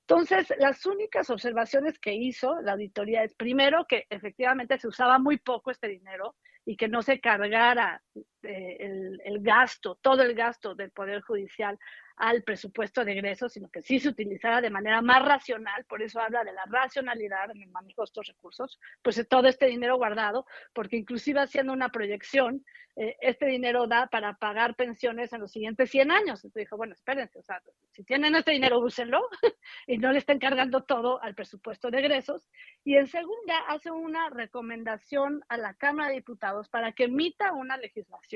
[0.00, 5.38] Entonces, las únicas observaciones que hizo la auditoría es, primero, que efectivamente se usaba muy
[5.38, 6.36] poco este dinero
[6.66, 8.02] y que no se cargara
[8.42, 11.78] eh, el, el, gasto, todo el gasto del Poder Judicial
[12.18, 16.20] al presupuesto de egresos, sino que sí se utilizara de manera más racional, por eso
[16.20, 20.44] habla de la racionalidad en el manejo de estos recursos, pues todo este dinero guardado,
[20.72, 22.64] porque inclusive haciendo una proyección,
[23.00, 26.44] eh, este dinero da para pagar pensiones en los siguientes 100 años.
[26.44, 27.62] Entonces dijo, bueno, espérense, o sea,
[27.92, 29.20] si tienen este dinero, úsenlo
[29.86, 32.48] y no le estén cargando todo al presupuesto de egresos.
[32.82, 37.76] Y en segunda, hace una recomendación a la Cámara de Diputados para que emita una
[37.76, 38.27] legislación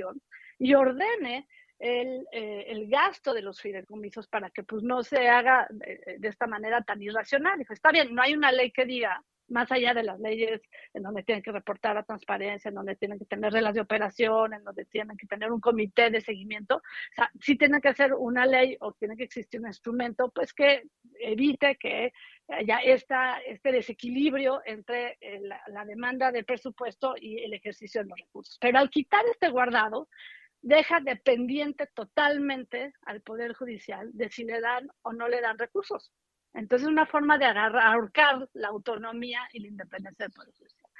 [0.59, 5.67] y ordene el, eh, el, gasto de los fideicomisos para que pues no se haga
[5.71, 7.59] de, de, esta manera tan irracional.
[7.59, 9.23] Dijo, está bien, no hay una ley que diga
[9.53, 10.61] más allá de las leyes
[10.95, 14.55] en donde tienen que reportar la transparencia, en donde tienen que tener reglas de operación,
[14.55, 18.15] en donde tienen que tener un comité de seguimiento, o sea, sí tiene que ser
[18.15, 20.85] una ley o tiene que existir un instrumento, pues que
[21.21, 22.13] evite que
[22.49, 28.09] haya esta, este desequilibrio entre eh, la, la demanda de presupuesto y el ejercicio de
[28.09, 28.59] los recursos.
[28.61, 30.09] Pero al quitar este guardado,
[30.63, 36.13] deja dependiente totalmente al Poder Judicial de si le dan o no le dan recursos.
[36.55, 40.91] Entonces, es una forma de agarrar, ahorcar la autonomía y la independencia del Poder Judicial.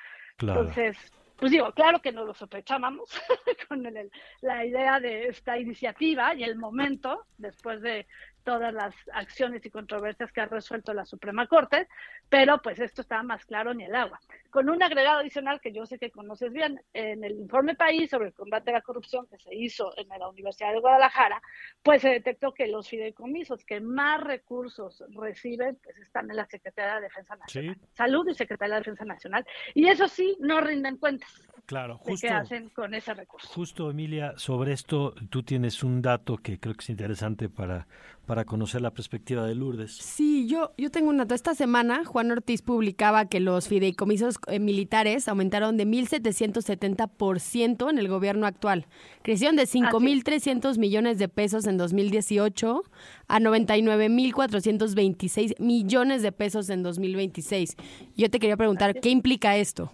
[0.41, 0.97] Entonces,
[1.37, 3.11] pues digo, claro que no lo sospechábamos
[3.69, 8.07] con el, la idea de esta iniciativa y el momento, después de
[8.43, 11.89] todas las acciones y controversias que ha resuelto la Suprema Corte,
[12.29, 14.21] pero pues esto estaba más claro ni el agua.
[14.51, 18.29] Con un agregado adicional que yo sé que conoces bien, en el informe país sobre
[18.29, 21.41] el combate a la corrupción que se hizo en la Universidad de Guadalajara,
[21.83, 26.97] pues se detectó que los fideicomisos que más recursos reciben pues están en la Secretaría
[26.97, 31.49] de Defensa Nacional, Salud y Secretaría de Defensa Nacional, y eso sí, no rinden cuentas.
[31.67, 33.49] claro, justo, qué hacen con ese recurso.
[33.49, 37.87] Justo, Emilia, sobre esto tú tienes un dato que creo que es interesante para,
[38.33, 39.93] para conocer la perspectiva de Lourdes.
[39.93, 41.35] Sí, yo, yo tengo un dato.
[41.35, 48.09] Esta semana Juan Ortiz publicaba que los fideicomisos eh, militares aumentaron de 1.770% en el
[48.09, 48.87] gobierno actual.
[49.21, 52.83] Crecieron de 5.300 millones de pesos en 2018
[53.29, 57.77] a 99.426 millones de pesos en 2026.
[58.17, 59.93] Yo te quería preguntar, ¿qué implica esto?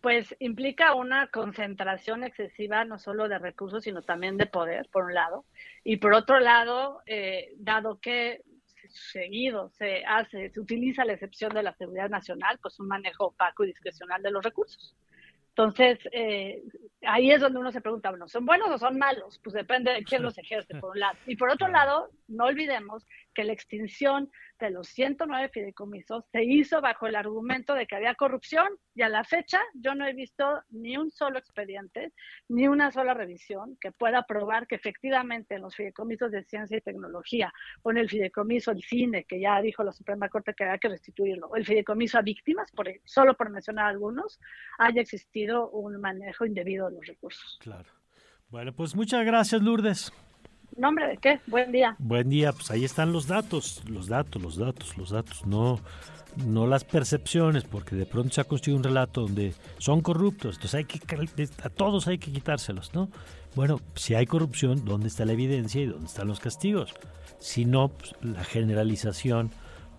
[0.00, 5.14] Pues implica una concentración excesiva no solo de recursos, sino también de poder, por un
[5.14, 5.44] lado.
[5.84, 8.42] Y por otro lado, eh, dado que
[8.88, 13.64] seguido se hace, se utiliza la excepción de la seguridad nacional, pues un manejo opaco
[13.64, 14.96] y discrecional de los recursos.
[15.50, 16.62] Entonces, eh,
[17.02, 19.38] ahí es donde uno se pregunta, bueno, ¿son buenos o son malos?
[19.42, 21.18] Pues depende de quién los ejerce, por un lado.
[21.26, 26.80] Y por otro lado, no olvidemos que la extinción de los 109 fideicomisos se hizo
[26.80, 30.62] bajo el argumento de que había corrupción y a la fecha yo no he visto
[30.70, 32.12] ni un solo expediente,
[32.48, 36.80] ni una sola revisión que pueda probar que efectivamente en los fideicomisos de ciencia y
[36.80, 37.52] tecnología
[37.82, 40.88] o en el fideicomiso del cine, que ya dijo la Suprema Corte que había que
[40.88, 44.40] restituirlo, o el fideicomiso a víctimas, por, solo por mencionar algunos,
[44.78, 47.58] haya existido un manejo indebido de los recursos.
[47.60, 47.90] Claro.
[48.48, 50.12] Bueno, pues muchas gracias, Lourdes.
[50.76, 51.40] ¿Nombre de qué?
[51.46, 51.96] Buen día.
[51.98, 55.80] Buen día, pues ahí están los datos, los datos, los datos, los datos, no,
[56.46, 60.74] no las percepciones, porque de pronto se ha construido un relato donde son corruptos, entonces
[60.74, 61.00] hay que
[61.62, 63.08] a todos hay que quitárselos, ¿no?
[63.56, 66.94] Bueno, si hay corrupción, ¿dónde está la evidencia y dónde están los castigos?
[67.40, 69.50] Si no, pues, la generalización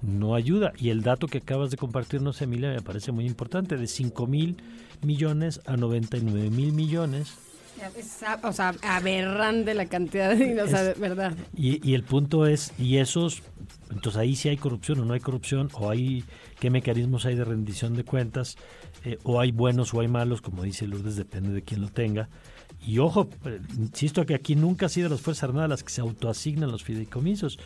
[0.01, 0.71] no ayuda.
[0.77, 4.57] Y el dato que acabas de compartirnos, Emilia, me parece muy importante, de 5 mil
[5.01, 7.37] millones a 99 mil millones
[8.43, 11.33] o sea, aberrante la cantidad de dinero, o sea, verdad.
[11.55, 13.41] Y, y, el punto es, y esos,
[13.89, 16.23] entonces ahí sí hay corrupción o no hay corrupción, o hay,
[16.59, 18.57] qué mecanismos hay de rendición de cuentas,
[19.03, 22.29] eh, o hay buenos o hay malos, como dice Lourdes, depende de quién lo tenga.
[22.85, 26.01] Y ojo, eh, insisto que aquí nunca ha sido las Fuerzas Armadas las que se
[26.01, 27.59] autoasignan los fideicomisos,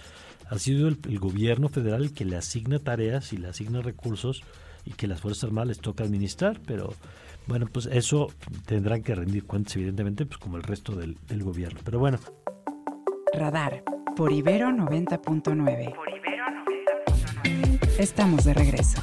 [0.50, 4.44] ha sido el, el gobierno federal el que le asigna tareas y le asigna recursos
[4.86, 6.94] y que las Fuerzas Armadas les toca administrar, pero
[7.48, 8.28] bueno, pues eso
[8.66, 11.80] tendrán que rendir cuentas, evidentemente, pues como el resto del, del gobierno.
[11.84, 12.20] Pero bueno.
[13.34, 13.84] Radar
[14.16, 15.94] por Ibero 90.9.
[18.00, 19.02] Estamos de regreso.